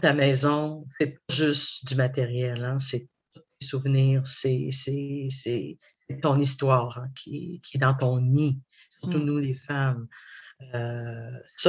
[0.03, 3.09] ta maison, c'est pas juste du matériel, hein, c'est
[3.63, 4.71] souvenirs, c'est
[6.23, 8.61] ton histoire hein, qui, est dans ton nid,
[9.01, 9.25] surtout mmh.
[9.25, 10.07] nous les femmes.
[10.75, 11.69] Euh, se,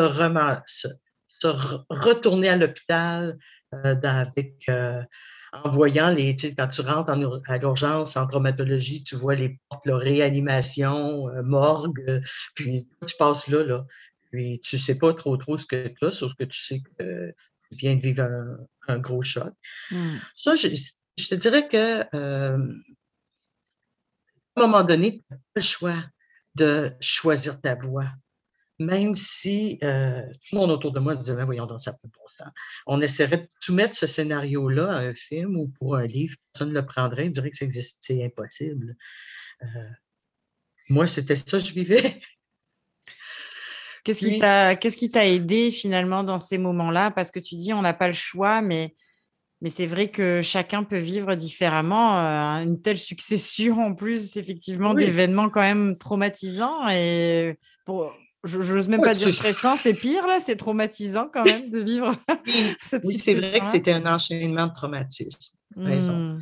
[1.90, 3.38] retourner à l'hôpital
[3.74, 4.70] euh, avec
[5.54, 7.12] en voyant les, quand tu rentres
[7.48, 12.22] à l'urgence en traumatologie, tu vois les portes, la réanimation, morgue,
[12.56, 13.86] puis tu passes là, là,
[14.32, 16.82] puis tu ne sais pas trop trop ce que tu as, sauf que tu sais
[16.82, 17.34] que
[17.70, 18.24] tu viens de vivre
[18.88, 19.54] un, gros choc.
[19.92, 20.18] Mmh.
[20.36, 22.74] Ça, je te dirais que euh,
[24.56, 26.04] à un moment donné, tu n'as pas le choix
[26.56, 28.10] de choisir ta voie.
[28.80, 32.10] Même si euh, tout le monde autour de moi disait, mais voyons dans ça peut
[32.10, 32.27] pas
[32.86, 36.74] On essaierait de soumettre ce scénario-là à un film ou pour un livre, personne ne
[36.74, 38.96] le prendrait, il dirait que c'est impossible.
[39.64, 39.90] Euh,
[40.90, 42.22] moi, c'était ça, je vivais.
[44.04, 47.12] Qu'est-ce qui t'a aidé finalement dans ces moments-là?
[47.12, 48.96] Parce que tu dis on n'a pas le choix, mais
[49.62, 52.20] mais c'est vrai que chacun peut vivre différemment.
[52.20, 56.88] Euh, une telle succession en plus, effectivement, d'événements quand même traumatisants.
[56.90, 58.16] Et pour,
[58.48, 62.16] je n'ose même pas dire stressant, c'est pire là, c'est traumatisant quand même de vivre
[62.82, 65.58] cette Oui, c'est vrai que c'était un enchaînement de traumatisme.
[65.76, 66.16] raison.
[66.16, 66.42] Mmh.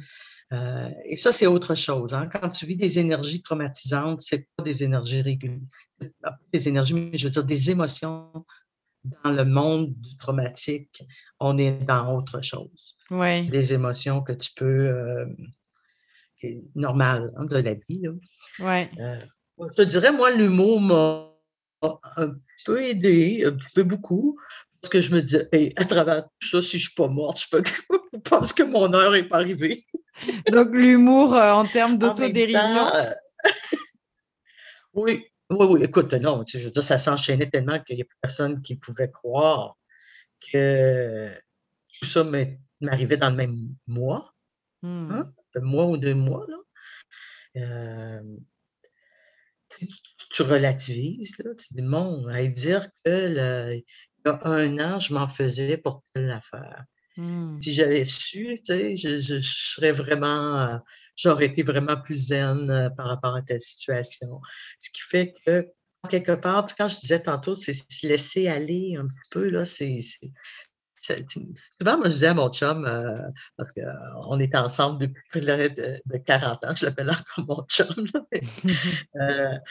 [0.54, 2.14] Euh, et ça, c'est autre chose.
[2.14, 2.28] Hein.
[2.28, 5.60] Quand tu vis des énergies traumatisantes, c'est pas des énergies régulières,
[6.54, 8.32] des énergies, mais je veux dire des émotions
[9.24, 11.04] dans le monde du traumatique,
[11.40, 12.96] on est dans autre chose.
[13.12, 13.44] Ouais.
[13.44, 15.26] Des émotions que tu peux, euh,
[16.76, 18.04] normales hein, de la vie.
[18.60, 18.90] Ouais.
[19.00, 19.20] Euh,
[19.60, 21.35] je te dirais, moi, l'humour m'a
[22.18, 24.40] un peu aidé, un peu beaucoup,
[24.82, 25.38] parce que je me dis,
[25.76, 27.64] à travers tout ça, si je ne suis pas morte, je, peux...
[28.30, 29.86] pense que mon heure n'est pas arrivée.
[30.52, 32.94] Donc, l'humour euh, en termes d'autodérision.
[32.94, 33.12] Euh,
[34.94, 35.84] oui, oui, oui.
[35.84, 39.76] Écoute, non, je veux dire, ça s'enchaînait tellement qu'il n'y a personne qui pouvait croire
[40.52, 41.32] que
[42.00, 42.24] tout ça
[42.82, 44.34] m'arrivait dans le même mois.
[44.82, 45.12] Hmm.
[45.12, 45.34] Hein?
[45.56, 46.58] Un mois ou deux mois, là.
[47.58, 48.22] Euh,
[50.36, 53.84] tu relativises, là, tu dis, bon, à dire que il
[54.26, 56.84] y a un an, je m'en faisais pour telle affaire.
[57.16, 57.62] Mmh.
[57.62, 60.78] Si j'avais su, tu sais, je, serais vraiment, euh,
[61.16, 64.42] j'aurais été vraiment plus zen euh, par rapport à telle situation.
[64.80, 65.72] Ce qui fait que,
[66.10, 70.02] quelque part, quand je disais tantôt, c'est se laisser aller un petit peu, là, c'est.
[71.02, 73.22] Souvent, moi, je disais à mon chum, euh,
[73.56, 78.06] parce qu'on est ensemble depuis plus de, de 40 ans, je l'appelle encore mon chum,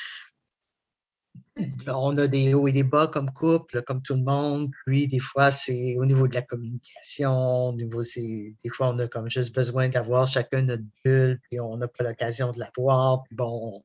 [1.87, 4.71] on a des hauts et des bas comme couple, comme tout le monde.
[4.87, 8.99] Puis, des fois, c'est au niveau de la communication, au niveau, c'est, des fois, on
[8.99, 12.71] a comme juste besoin d'avoir chacun notre bulle, puis on n'a pas l'occasion de la
[12.77, 13.23] voir.
[13.25, 13.85] Puis bon,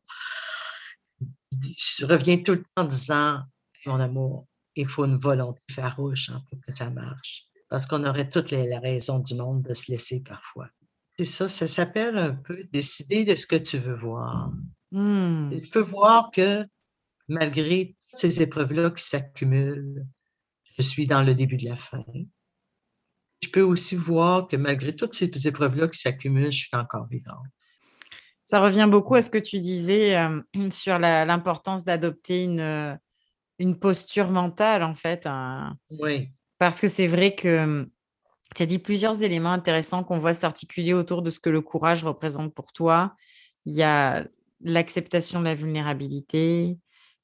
[1.62, 3.40] je reviens tout le temps en disant,
[3.86, 7.46] mon amour, il faut une volonté farouche hein, pour que ça marche.
[7.70, 10.70] Parce qu'on aurait toutes les, la raison du monde de se laisser parfois.
[11.18, 14.52] C'est ça, ça s'appelle un peu décider de ce que tu veux voir.
[14.92, 15.50] Mmh.
[15.62, 16.66] Tu peux voir que
[17.30, 20.06] malgré ces épreuves-là qui s'accumulent,
[20.78, 22.04] je suis dans le début de la fin.
[23.42, 27.42] Je peux aussi voir que malgré toutes ces épreuves-là qui s'accumulent, je suis encore vivant.
[28.46, 33.00] Ça revient beaucoup à ce que tu disais euh, sur l'importance d'adopter une,
[33.60, 35.28] une posture mentale, en fait.
[35.92, 36.30] Oui.
[36.58, 37.88] Parce que c'est vrai que
[38.56, 42.04] tu as dit plusieurs éléments intéressants qu'on voit s'articuler autour de ce que le courage
[42.04, 43.16] représente pour toi.
[43.66, 44.26] Il y a
[44.62, 46.78] l'acceptation de la vulnérabilité,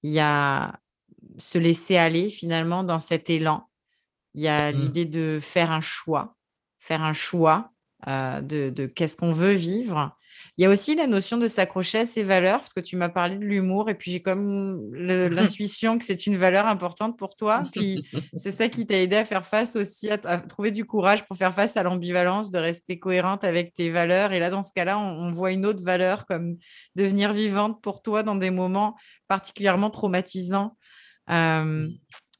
[0.05, 0.79] il y a
[1.39, 3.67] se laisser aller finalement dans cet élan.
[4.35, 4.75] Il y a mmh.
[4.75, 6.37] l'idée de faire un choix,
[6.77, 7.71] faire un choix
[8.07, 10.15] euh, de, qu'est-ce qu'on veut vivre.
[10.57, 13.09] Il y a aussi la notion de s'accrocher à ses valeurs, parce que tu m'as
[13.09, 17.63] parlé de l'humour, et puis j'ai comme l'intuition que c'est une valeur importante pour toi.
[17.71, 21.37] Puis c'est ça qui t'a aidé à faire face aussi, à, trouver du courage pour
[21.37, 24.33] faire face à l'ambivalence, de rester cohérente avec tes valeurs.
[24.33, 26.57] Et là, dans ce cas-là, on, voit une autre valeur comme
[26.95, 28.95] devenir vivante pour toi dans des moments
[29.27, 30.77] particulièrement traumatisants.
[31.29, 31.89] Euh,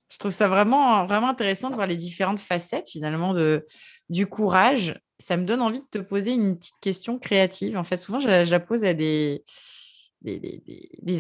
[0.09, 3.65] je trouve ça vraiment, vraiment intéressant de voir les différentes facettes finalement de,
[4.09, 7.77] du courage ça me donne envie de te poser une petite question créative.
[7.77, 9.43] En fait, souvent, je la, pose à des,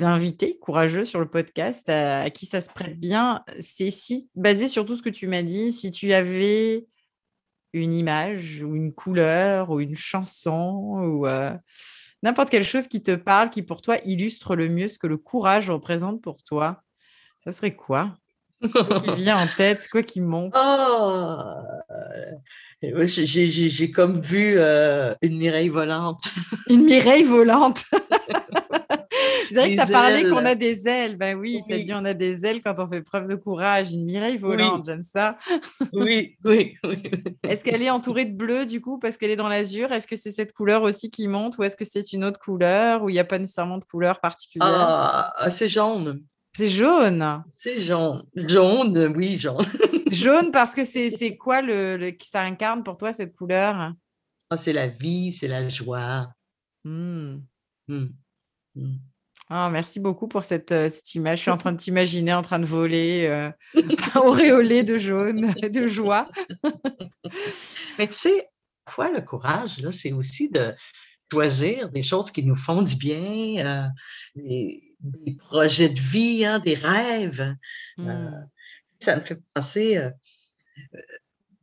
[0.01, 3.43] invités courageux sur le podcast à, qui ça se prête bien.
[3.59, 6.87] C'est si, basé sur tout ce que tu m'as dit, si tu avais
[7.73, 11.53] une image ou une couleur ou une chanson ou euh,
[12.23, 15.17] n'importe quelle chose qui te parle, qui pour toi illustre le mieux ce que le
[15.17, 16.83] courage représente pour toi,
[17.43, 18.17] ça serait quoi?
[18.61, 19.79] Qui vient en tête?
[19.79, 21.41] C'est quoi qui monte oh,
[22.81, 26.23] J'ai comme vu euh, une Mireille volante.
[26.69, 27.83] Une Mireille volante?
[29.49, 31.17] C'est vrai que tu as parlé qu'on a des ailes.
[31.17, 33.91] Ben oui, tu as dit on a des ailes quand on fait preuve de courage.
[33.91, 35.37] Une Mireille volante, j'aime ça.
[35.93, 37.03] oui, oui, oui.
[37.43, 39.91] Est-ce qu'elle est entourée de bleu du coup parce qu'elle est dans l'azur?
[39.91, 43.03] Est-ce que c'est cette couleur aussi qui monte ou est-ce que c'est une autre couleur
[43.03, 44.67] ou il n'y a pas nécessairement de couleur particulière?
[44.67, 46.23] Ah, c'est jaune.
[46.55, 47.43] C'est jaune.
[47.51, 48.23] C'est jaune.
[48.33, 49.65] Jaune, oui, jaune.
[50.11, 53.93] jaune parce que c'est quoi le, qui ça incarne pour toi cette couleur?
[54.49, 56.31] Ah, C'est la vie, c'est la joie.
[59.49, 61.39] Ah, merci beaucoup pour cette, euh, cette, image.
[61.39, 63.51] Je suis en train de t'imaginer en train de voler, euh,
[64.15, 66.29] auréolé de jaune, de joie.
[67.99, 68.49] Mais tu sais,
[68.85, 70.73] parfois, le courage, là, c'est aussi de
[71.31, 73.87] choisir des choses qui nous font du bien, euh,
[74.35, 77.55] des, projets de vie, hein, des rêves.
[77.99, 78.49] Euh, mmh.
[78.99, 80.11] ça me fait penser, euh,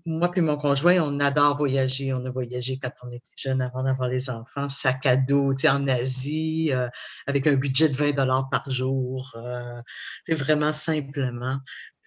[0.05, 2.13] moi et mon conjoint, on adore voyager.
[2.13, 5.87] On a voyagé quand on était jeune avant d'avoir les enfants, sac à dos, en
[5.87, 6.73] Asie,
[7.27, 9.37] avec un budget de 20 dollars par jour.
[10.27, 11.59] c'est vraiment simplement.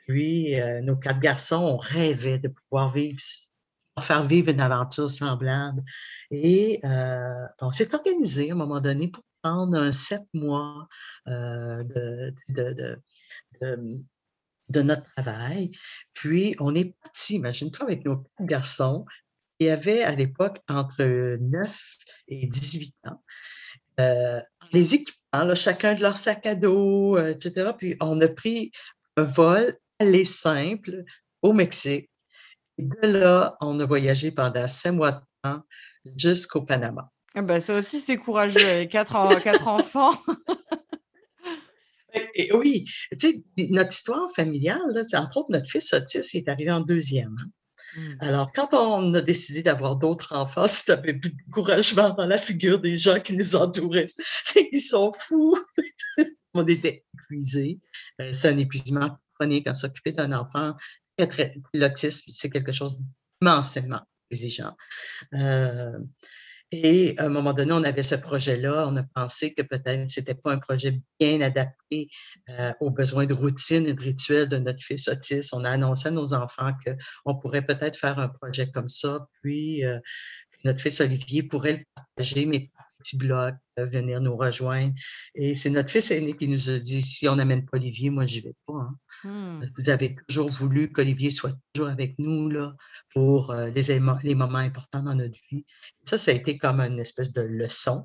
[0.07, 3.19] Puis, nos quatre garçons, on rêvait de pouvoir vivre
[4.01, 5.81] faire vivre une aventure semblable.
[6.31, 10.87] Et euh, on s'est organisé à un moment donné pour prendre un sept mois
[11.27, 11.83] euh,
[12.49, 12.99] de,
[14.81, 15.71] notre travail.
[16.13, 19.05] Puis on est parti, imagine-toi, avec nos garçons,
[19.59, 21.95] il y avait à l'époque entre 9
[22.27, 23.23] et 18 ans.
[24.01, 24.41] Euh,
[24.73, 27.71] les équipements, chacun de leur sac à dos, etc.
[27.77, 28.71] Puis on a pris
[29.15, 31.03] un vol aller simple
[31.41, 32.09] au Mexique.
[32.77, 35.63] Et de là, on a voyagé pendant cinq mois de temps
[36.17, 37.11] jusqu'au Panama.
[37.35, 39.13] Ah ben, ça aussi, c'est courageux avec quatre,
[39.43, 40.13] quatre enfants.
[42.33, 42.85] Et oui,
[43.19, 47.35] tu sais, notre histoire familiale, c'est entre autres notre fils Otis est arrivé en deuxième.
[47.39, 47.49] Hein.
[47.97, 48.15] Mmh.
[48.19, 52.37] Alors, quand on a décidé d'avoir d'autres enfants, tu n'avais plus de encouragement dans la
[52.37, 54.07] figure des gens qui nous entouraient.
[54.71, 55.57] Ils sont fous.
[56.53, 57.79] on était épuisés.
[58.21, 60.75] Euh, c'est un épuisement chronique à s'occuper d'un enfant.
[61.73, 63.01] L'autisme, c'est quelque chose
[63.41, 64.01] d'immensément
[64.31, 64.75] exigeant.
[65.33, 65.97] Euh,
[66.71, 68.87] et à un moment donné, on avait ce projet-là.
[68.89, 72.09] On a pensé que peut-être ce n'était pas un projet bien adapté
[72.49, 75.53] euh, aux besoins de routine et de rituel de notre fils autiste.
[75.53, 79.27] On a annoncé à nos enfants qu'on pourrait peut-être faire un projet comme ça.
[79.41, 79.99] Puis, euh,
[80.63, 84.93] notre fils Olivier pourrait le partager, mais petit bloc, venir nous rejoindre.
[85.35, 88.25] Et c'est notre fils aîné qui nous a dit si on n'amène pas Olivier, moi,
[88.25, 88.73] je n'y vais pas.
[88.73, 88.97] Hein.
[89.25, 89.71] Mmh.
[89.75, 92.75] Vous avez toujours voulu qu'Olivier soit toujours avec nous là,
[93.11, 95.65] pour euh, les, les, moments importants dans notre vie.
[96.03, 98.03] Ça, ça a été comme une espèce de leçon.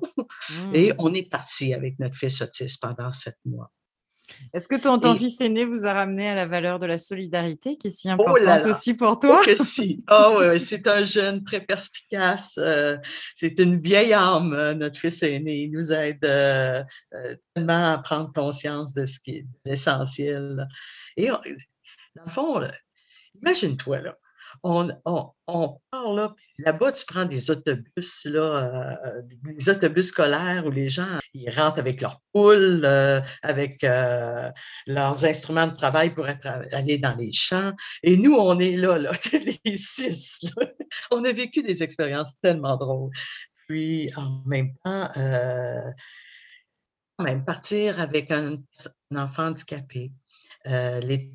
[0.73, 0.95] Et mmh.
[0.97, 3.71] on est parti avec notre fils autiste pendant sept mois.
[4.53, 7.77] Est-ce que ton, ton fils aîné vous a ramené à la valeur de la solidarité
[7.77, 9.41] qui est si oh importante aussi pour toi?
[9.41, 10.03] Oh que si.
[10.09, 12.57] Oh, oui, c'est un jeune très perspicace.
[12.57, 12.97] Euh,
[13.35, 15.63] c'est une vieille âme, euh, notre fils aîné.
[15.63, 16.21] Il nous aide
[17.53, 20.65] tellement à prendre conscience de ce qui est l'essentiel.
[21.17, 22.61] Et dans le fond,
[23.35, 24.17] imagine-toi, là,
[24.63, 24.89] on,
[25.47, 28.95] on, part là, là-bas, tu prends des autobus, euh,
[29.27, 34.49] des autobus scolaires où les gens ils rentrent avec leurs poules, euh, avec euh,
[34.87, 36.27] leurs instruments de travail pour
[36.71, 37.73] aller dans les champs.
[38.03, 39.11] Et nous, on est là, là
[39.65, 40.41] les six.
[41.11, 43.11] On a vécu des expériences tellement drôles.
[43.67, 45.09] Puis, en même temps,
[47.19, 48.57] même partir avec un
[49.15, 50.11] enfant handicapé,
[50.67, 51.31] euh, les,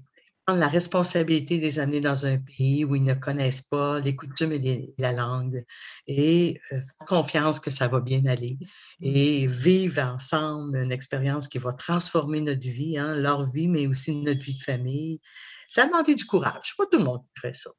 [0.46, 4.52] prendre la responsabilité des amener dans un pays où ils ne connaissent pas les coutumes
[4.52, 5.64] et la langue
[6.06, 8.56] et euh, faire confiance que ça va bien aller
[9.00, 9.50] et mmh.
[9.50, 14.40] vivre ensemble une expérience qui va transformer notre vie, hein, leur vie, mais aussi notre
[14.40, 15.20] vie de famille.
[15.68, 16.74] Ça a demandé du courage.
[16.78, 17.70] Pas tout le monde qui ferait ça.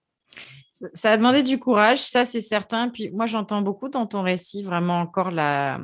[0.94, 2.90] Ça a demandé du courage, ça c'est certain.
[2.90, 5.80] Puis moi, j'entends beaucoup dans ton récit vraiment encore la,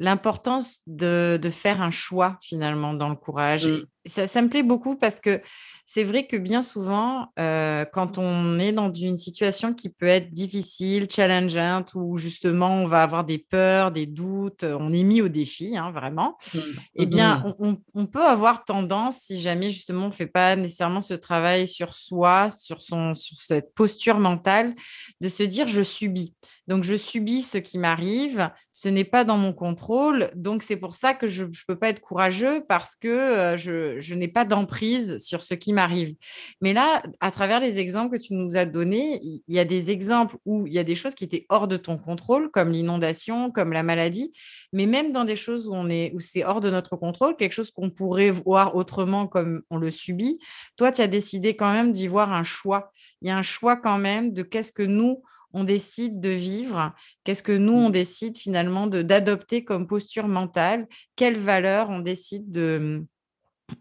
[0.00, 3.68] l'importance de, faire un choix finalement dans le courage.
[3.68, 3.86] Mmh.
[4.06, 5.42] ça, me plaît beaucoup parce que
[5.84, 10.32] c'est vrai que bien souvent, euh, quand on est dans une situation qui peut être
[10.32, 15.28] difficile, challengeante, où justement on va avoir des peurs, des doutes, on est mis au
[15.28, 16.58] défi, hein, vraiment, mmh.
[16.94, 17.74] eh bien, mmh.
[17.94, 21.92] on, peut avoir tendance, si jamais justement on ne fait pas nécessairement ce travail sur
[21.92, 24.74] soi, sur, son, sur cette posture mentale,
[25.20, 26.34] de se dire je subis.
[26.70, 30.30] Donc, je subis ce qui m'arrive, ce n'est pas dans mon contrôle.
[30.36, 34.14] Donc, c'est pour ça que je ne peux pas être courageux parce que euh, je,
[34.14, 36.14] n'ai pas d'emprise sur ce qui m'arrive.
[36.60, 39.90] Mais là, à travers les exemples que tu nous as donnés, il y a des
[39.90, 43.50] exemples où il y a des choses qui étaient hors de ton contrôle, comme l'inondation,
[43.50, 44.32] comme la maladie.
[44.72, 47.54] Mais même dans des choses où, on est, où c'est hors de notre contrôle, quelque
[47.54, 50.38] chose qu'on pourrait voir autrement comme on le subit,
[50.76, 52.92] toi, tu as décidé quand même d'y voir un choix.
[53.22, 56.94] Il y a un choix quand même de qu'est-ce que nous, on décide de vivre,
[57.24, 57.92] qu'est-ce que nous, on mmh.
[57.92, 60.86] décide finalement d'adopter comme posture mentale,
[61.16, 63.04] quelles valeurs on décide de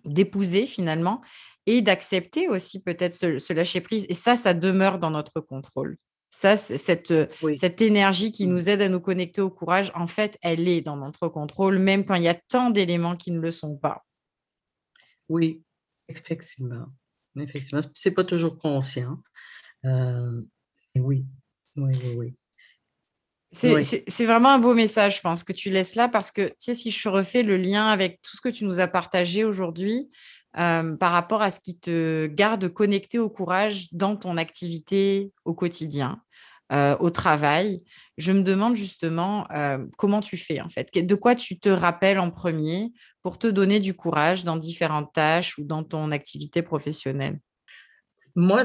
[0.06, 1.22] d'épouser finalement?
[1.66, 4.06] Et d'accepter aussi peut-être ce, lâcher prise.
[4.10, 5.98] Et ça, ça demeure dans notre contrôle.
[6.32, 7.14] Ça, cette,
[7.56, 8.50] cette énergie qui mmh.
[8.50, 12.06] nous aide à nous connecter au courage, en fait, elle est dans notre contrôle, même
[12.06, 14.06] quand il y a tant d'éléments qui ne le sont pas.
[15.28, 15.64] Oui,
[16.08, 16.86] effectivement.
[17.38, 19.22] Effectivement, c'est pas toujours conscient.
[19.86, 20.42] Euh,
[20.96, 21.26] oui,
[21.84, 26.48] oui, oui, C'est vraiment un beau message, je pense, que tu laisses là, parce que,
[26.48, 29.44] tu sais, si je refais le lien avec tout ce que tu nous as partagé
[29.44, 30.10] aujourd'hui,
[30.58, 35.54] euh, par rapport à ce qui te garde connecté au courage dans ton activité au
[35.54, 36.22] quotidien,
[36.72, 37.84] euh, au travail,
[38.18, 40.90] je me demande justement euh, comment tu fais, en fait.
[40.94, 42.92] De quoi tu te rappelles en premier
[43.24, 47.40] pour te donner du courage dans différentes tâches ou dans ton activité professionnelle?
[48.40, 48.64] Moi,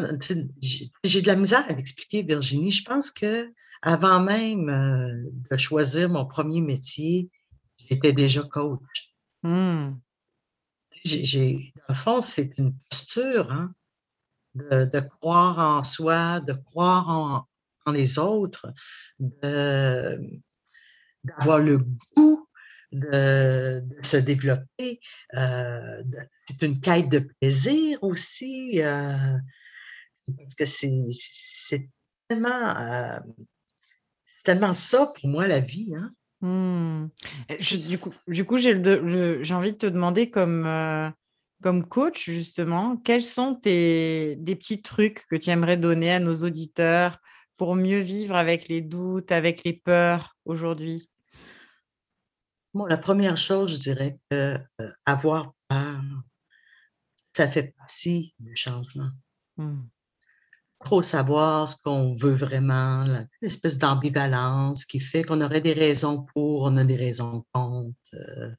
[1.03, 2.71] j'ai de la misère à l'expliquer, Virginie.
[2.71, 3.53] Je pense que
[3.83, 7.29] avant même euh, de choisir mon premier métier,
[7.77, 9.15] j'étais déjà coach.
[11.05, 13.75] J'ai, dans le fond, c'est une posture hein,
[14.55, 17.47] de, croire en soi, de croire
[17.85, 18.73] en, les autres,
[19.19, 20.19] d'avoir
[21.59, 21.79] le
[22.17, 22.49] goût
[22.93, 25.01] de, se développer.
[25.35, 26.03] Euh,
[26.49, 28.83] c'est une quête de plaisir aussi.
[28.83, 29.37] Euh,
[30.39, 31.89] parce que c'est
[32.29, 33.19] tellement, euh,
[34.45, 35.93] tellement ça pour moi, la vie.
[35.97, 36.11] Hein?
[36.41, 37.09] Mmh.
[37.89, 41.09] du coup, du coup j'ai envie de te demander comme, euh,
[41.63, 46.45] comme coach, justement, quels sont tes, des petits trucs que tu aimerais donner à nos
[46.45, 47.19] auditeurs
[47.57, 51.09] pour mieux vivre avec les doutes, avec les peurs aujourd'hui?
[52.75, 56.03] Bon, la première chose, je dirais que euh, avoir peur,
[57.37, 59.11] ça fait partie du changement.
[59.57, 59.83] Mmh.
[60.85, 63.05] Trop savoir ce qu'on veut vraiment,
[63.41, 67.97] l'espèce d'ambivalence qui fait qu'on aurait des raisons pour, on a des raisons contre.
[68.15, 68.51] Euh,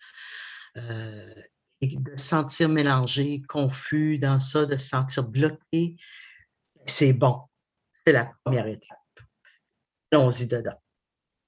[0.78, 1.34] euh,
[1.82, 5.98] de se sentir mélangé, confus dans ça, de se sentir bloqué,
[6.88, 7.42] c'est bon.
[8.06, 8.98] C'est la première étape.
[10.12, 10.82] Allons-y dedans.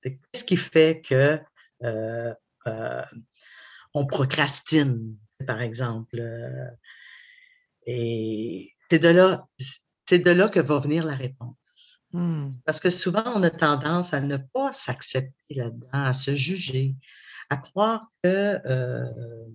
[0.03, 1.39] Qu'est-ce qui fait que
[1.83, 2.33] euh,
[3.93, 5.17] on procrastine,
[5.47, 6.21] par exemple.
[7.85, 9.47] Et c'est de là,
[10.07, 11.99] c'est de là que va venir la réponse.
[12.11, 12.51] Hmm.
[12.65, 16.95] Parce que souvent, on a tendance à ne pas s'accepter là-dedans, à se juger,
[17.49, 19.45] à croire que euh,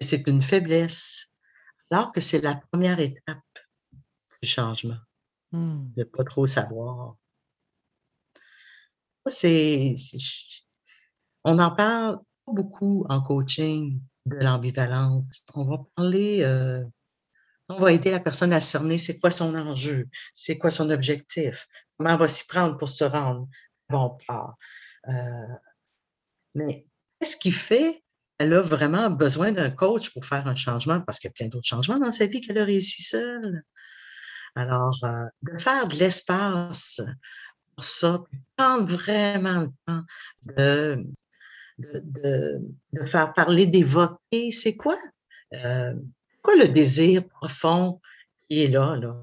[0.00, 1.26] c'est une faiblesse,
[1.90, 3.38] alors que c'est la première étape
[4.42, 4.98] du changement,
[5.52, 5.92] hmm.
[5.96, 7.16] de ne pas trop savoir.
[9.28, 9.96] C'est,
[11.44, 15.42] on en parle beaucoup en coaching de l'ambivalence.
[15.54, 16.84] On va parler, euh,
[17.68, 21.66] on va aider la personne à cerner c'est quoi son enjeu, c'est quoi son objectif,
[21.96, 23.48] comment elle va s'y prendre pour se rendre
[23.88, 24.56] bon part.
[25.08, 25.54] Euh,
[26.54, 26.86] mais
[27.20, 28.02] qu'est-ce qui fait
[28.38, 31.00] qu'elle a vraiment besoin d'un coach pour faire un changement?
[31.00, 33.62] Parce qu'il y a plein d'autres changements dans sa vie qu'elle a réussi seule?
[34.54, 37.00] Alors, euh, de faire de l'espace
[37.74, 38.24] pour ça,
[38.56, 40.02] prendre vraiment le temps
[40.42, 41.06] de,
[41.78, 44.96] de, faire parler, d'évoquer, c'est quoi?
[45.52, 45.94] Euh,
[46.54, 48.00] le désir profond
[48.48, 49.16] qui est là, là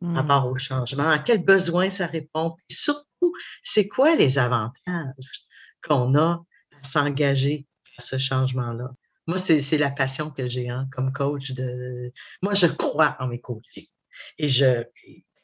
[0.00, 0.16] par mmh.
[0.16, 1.08] rapport au changement?
[1.08, 2.56] À quel besoin ça répond?
[2.68, 5.46] Et surtout, c'est quoi les avantages
[5.82, 6.44] qu'on a
[6.78, 7.66] à s'engager
[7.98, 8.90] à ce changement-là?
[9.26, 11.52] Moi, c'est la passion que j'ai hein, comme coach.
[11.52, 12.12] De...
[12.42, 13.90] Moi, je crois en mes coachés.
[14.38, 14.84] Et je,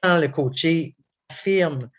[0.01, 0.95] quand le coaché
[1.29, 1.91] affirme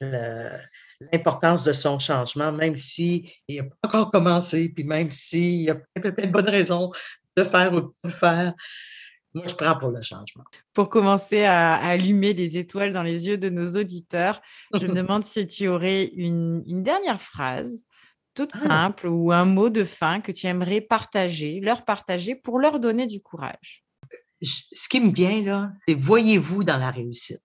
[0.00, 5.74] l'importance de son changement, même s'il n'a pas encore commencé, puis même s'il y a
[5.74, 6.92] peut-être de bonnes raisons
[7.36, 8.54] de faire ou de ne faire.
[9.34, 10.44] Moi, je prends pour le changement.
[10.72, 14.40] Pour commencer à, allumer les étoiles dans les yeux de nos auditeurs,
[14.72, 17.84] je me demande si tu aurais une, dernière phrase
[18.34, 18.58] toute ah!
[18.58, 23.06] simple ou un mot de fin que tu aimerais partager, leur partager pour leur donner
[23.06, 23.84] du courage.
[24.40, 27.42] Ce qui me vient là, c'est voyez-vous dans la réussite.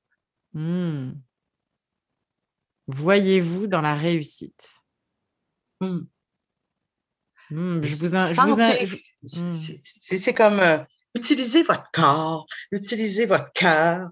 [0.53, 1.11] Mmh
[2.89, 4.81] voyez-vous dans la réussite
[5.79, 5.99] mmh.
[7.51, 8.97] Mmh, je vous, mmh.
[9.23, 10.83] C'est comme euh,
[11.15, 14.09] utilisez votre corps, utilisez votre cœur,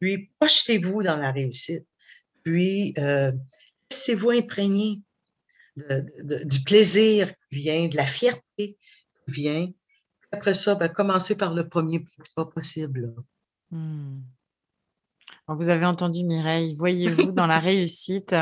[0.00, 1.86] puis projetez-vous dans la réussite.
[2.42, 3.32] Puis euh,
[3.90, 5.00] laissez-vous imprégner
[5.76, 8.76] du plaisir qui vient, de la fierté qui
[9.28, 9.70] vient.
[10.32, 12.04] Après ça, ben, commencez par le premier
[12.34, 13.14] pas possible.
[15.46, 18.34] Vous avez entendu Mireille, voyez-vous dans la réussite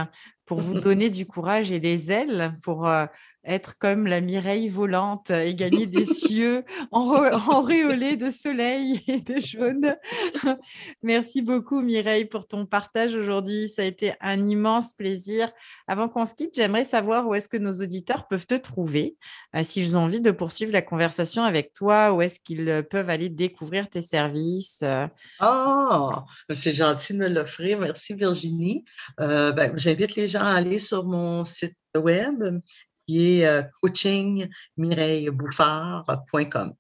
[0.45, 2.89] pour vous donner du courage et des ailes pour
[3.47, 9.97] être comme la Mireille volante et gagner des cieux enréolés de soleil et de jaune.
[11.03, 13.69] Merci beaucoup Mireille pour ton partage aujourd'hui.
[13.69, 15.51] Ça a été un immense plaisir.
[15.87, 19.17] Avant qu'on se quitte, j'aimerais savoir où est-ce que nos auditeurs peuvent te trouver,
[19.55, 23.29] euh, s'ils ont envie de poursuivre la conversation avec toi, où est-ce qu'ils peuvent aller
[23.29, 24.83] découvrir tes services.
[25.41, 26.11] Oh,
[26.61, 27.79] c'est gentil de me l'offrir.
[27.79, 28.85] Merci Virginie.
[29.21, 32.43] Euh, ben, j'invite les gens à aller sur mon site web
[33.07, 36.75] qui est euh, coachingmireillebouffard.com.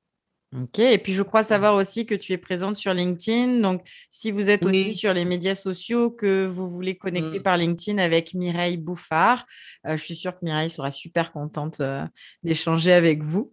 [0.54, 3.60] Ok, et puis je crois savoir aussi que tu es présente sur LinkedIn.
[3.60, 7.42] Donc, si vous êtes aussi sur les médias sociaux, que vous voulez connecter mmh.
[7.42, 9.44] par LinkedIn avec Mireille Bouffard,
[9.86, 12.04] euh, je suis sûre que Mireille sera super contente euh,
[12.44, 13.50] d'échanger avec vous.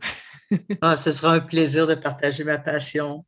[0.81, 3.25] ah, ce sera un plaisir de partager ma passion.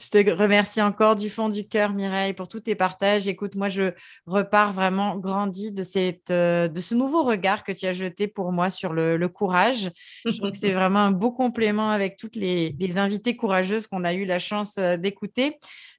[0.00, 3.28] Je te remercie encore du fond du cœur, Mireille, pour tous tes partages.
[3.28, 3.92] Écoute, moi, je
[4.26, 8.52] repars vraiment grandi de, cette, euh, de ce nouveau regard que tu as jeté pour
[8.52, 9.90] moi sur le, courage.
[10.24, 14.04] Je trouve que c'est vraiment un beau complément avec toutes les, les invités courageuses qu'on
[14.04, 15.58] a eu la chance euh, d'écouter.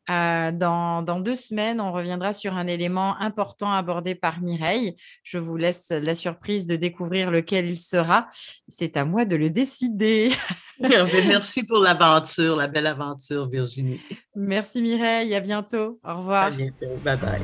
[0.09, 4.95] Euh, dans, deux semaines, on reviendra sur un élément important abordé par Mireille.
[5.23, 8.27] Je vous laisse la surprise de découvrir lequel il sera.
[8.67, 10.31] C'est à moi de le décider.
[10.79, 14.01] Merci pour l'aventure, la belle aventure, Virginie.
[14.35, 15.99] Merci Mireille, à bientôt.
[16.03, 16.45] Au revoir.
[16.45, 16.93] À bientôt.
[17.03, 17.41] Bye bye.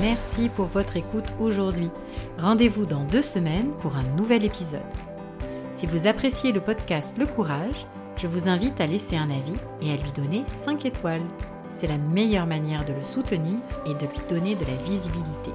[0.00, 1.90] Merci pour votre écoute aujourd'hui.
[2.38, 4.80] Rendez-vous dans deux semaines pour un nouvel épisode.
[5.72, 7.86] Si vous appréciez le podcast Le Courage,
[8.20, 11.22] je vous invite à laisser un avis et à lui donner 5 étoiles.
[11.70, 15.52] c'est la meilleure manière de le soutenir et de lui donner de la visibilité.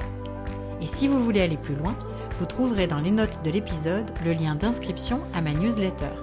[0.82, 1.94] Et si vous voulez aller plus loin,
[2.40, 6.16] vous trouverez dans les notes de l'épisode le lien d'inscription à ma newsletter.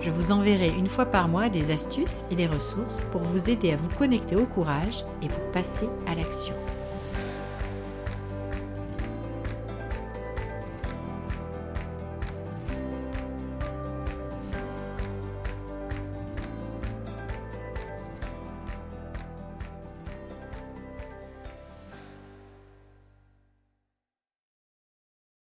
[0.00, 3.72] Je vous enverrai une fois par mois des astuces et des ressources pour vous aider
[3.72, 6.54] à vous connecter au courage et pour passer à l'action.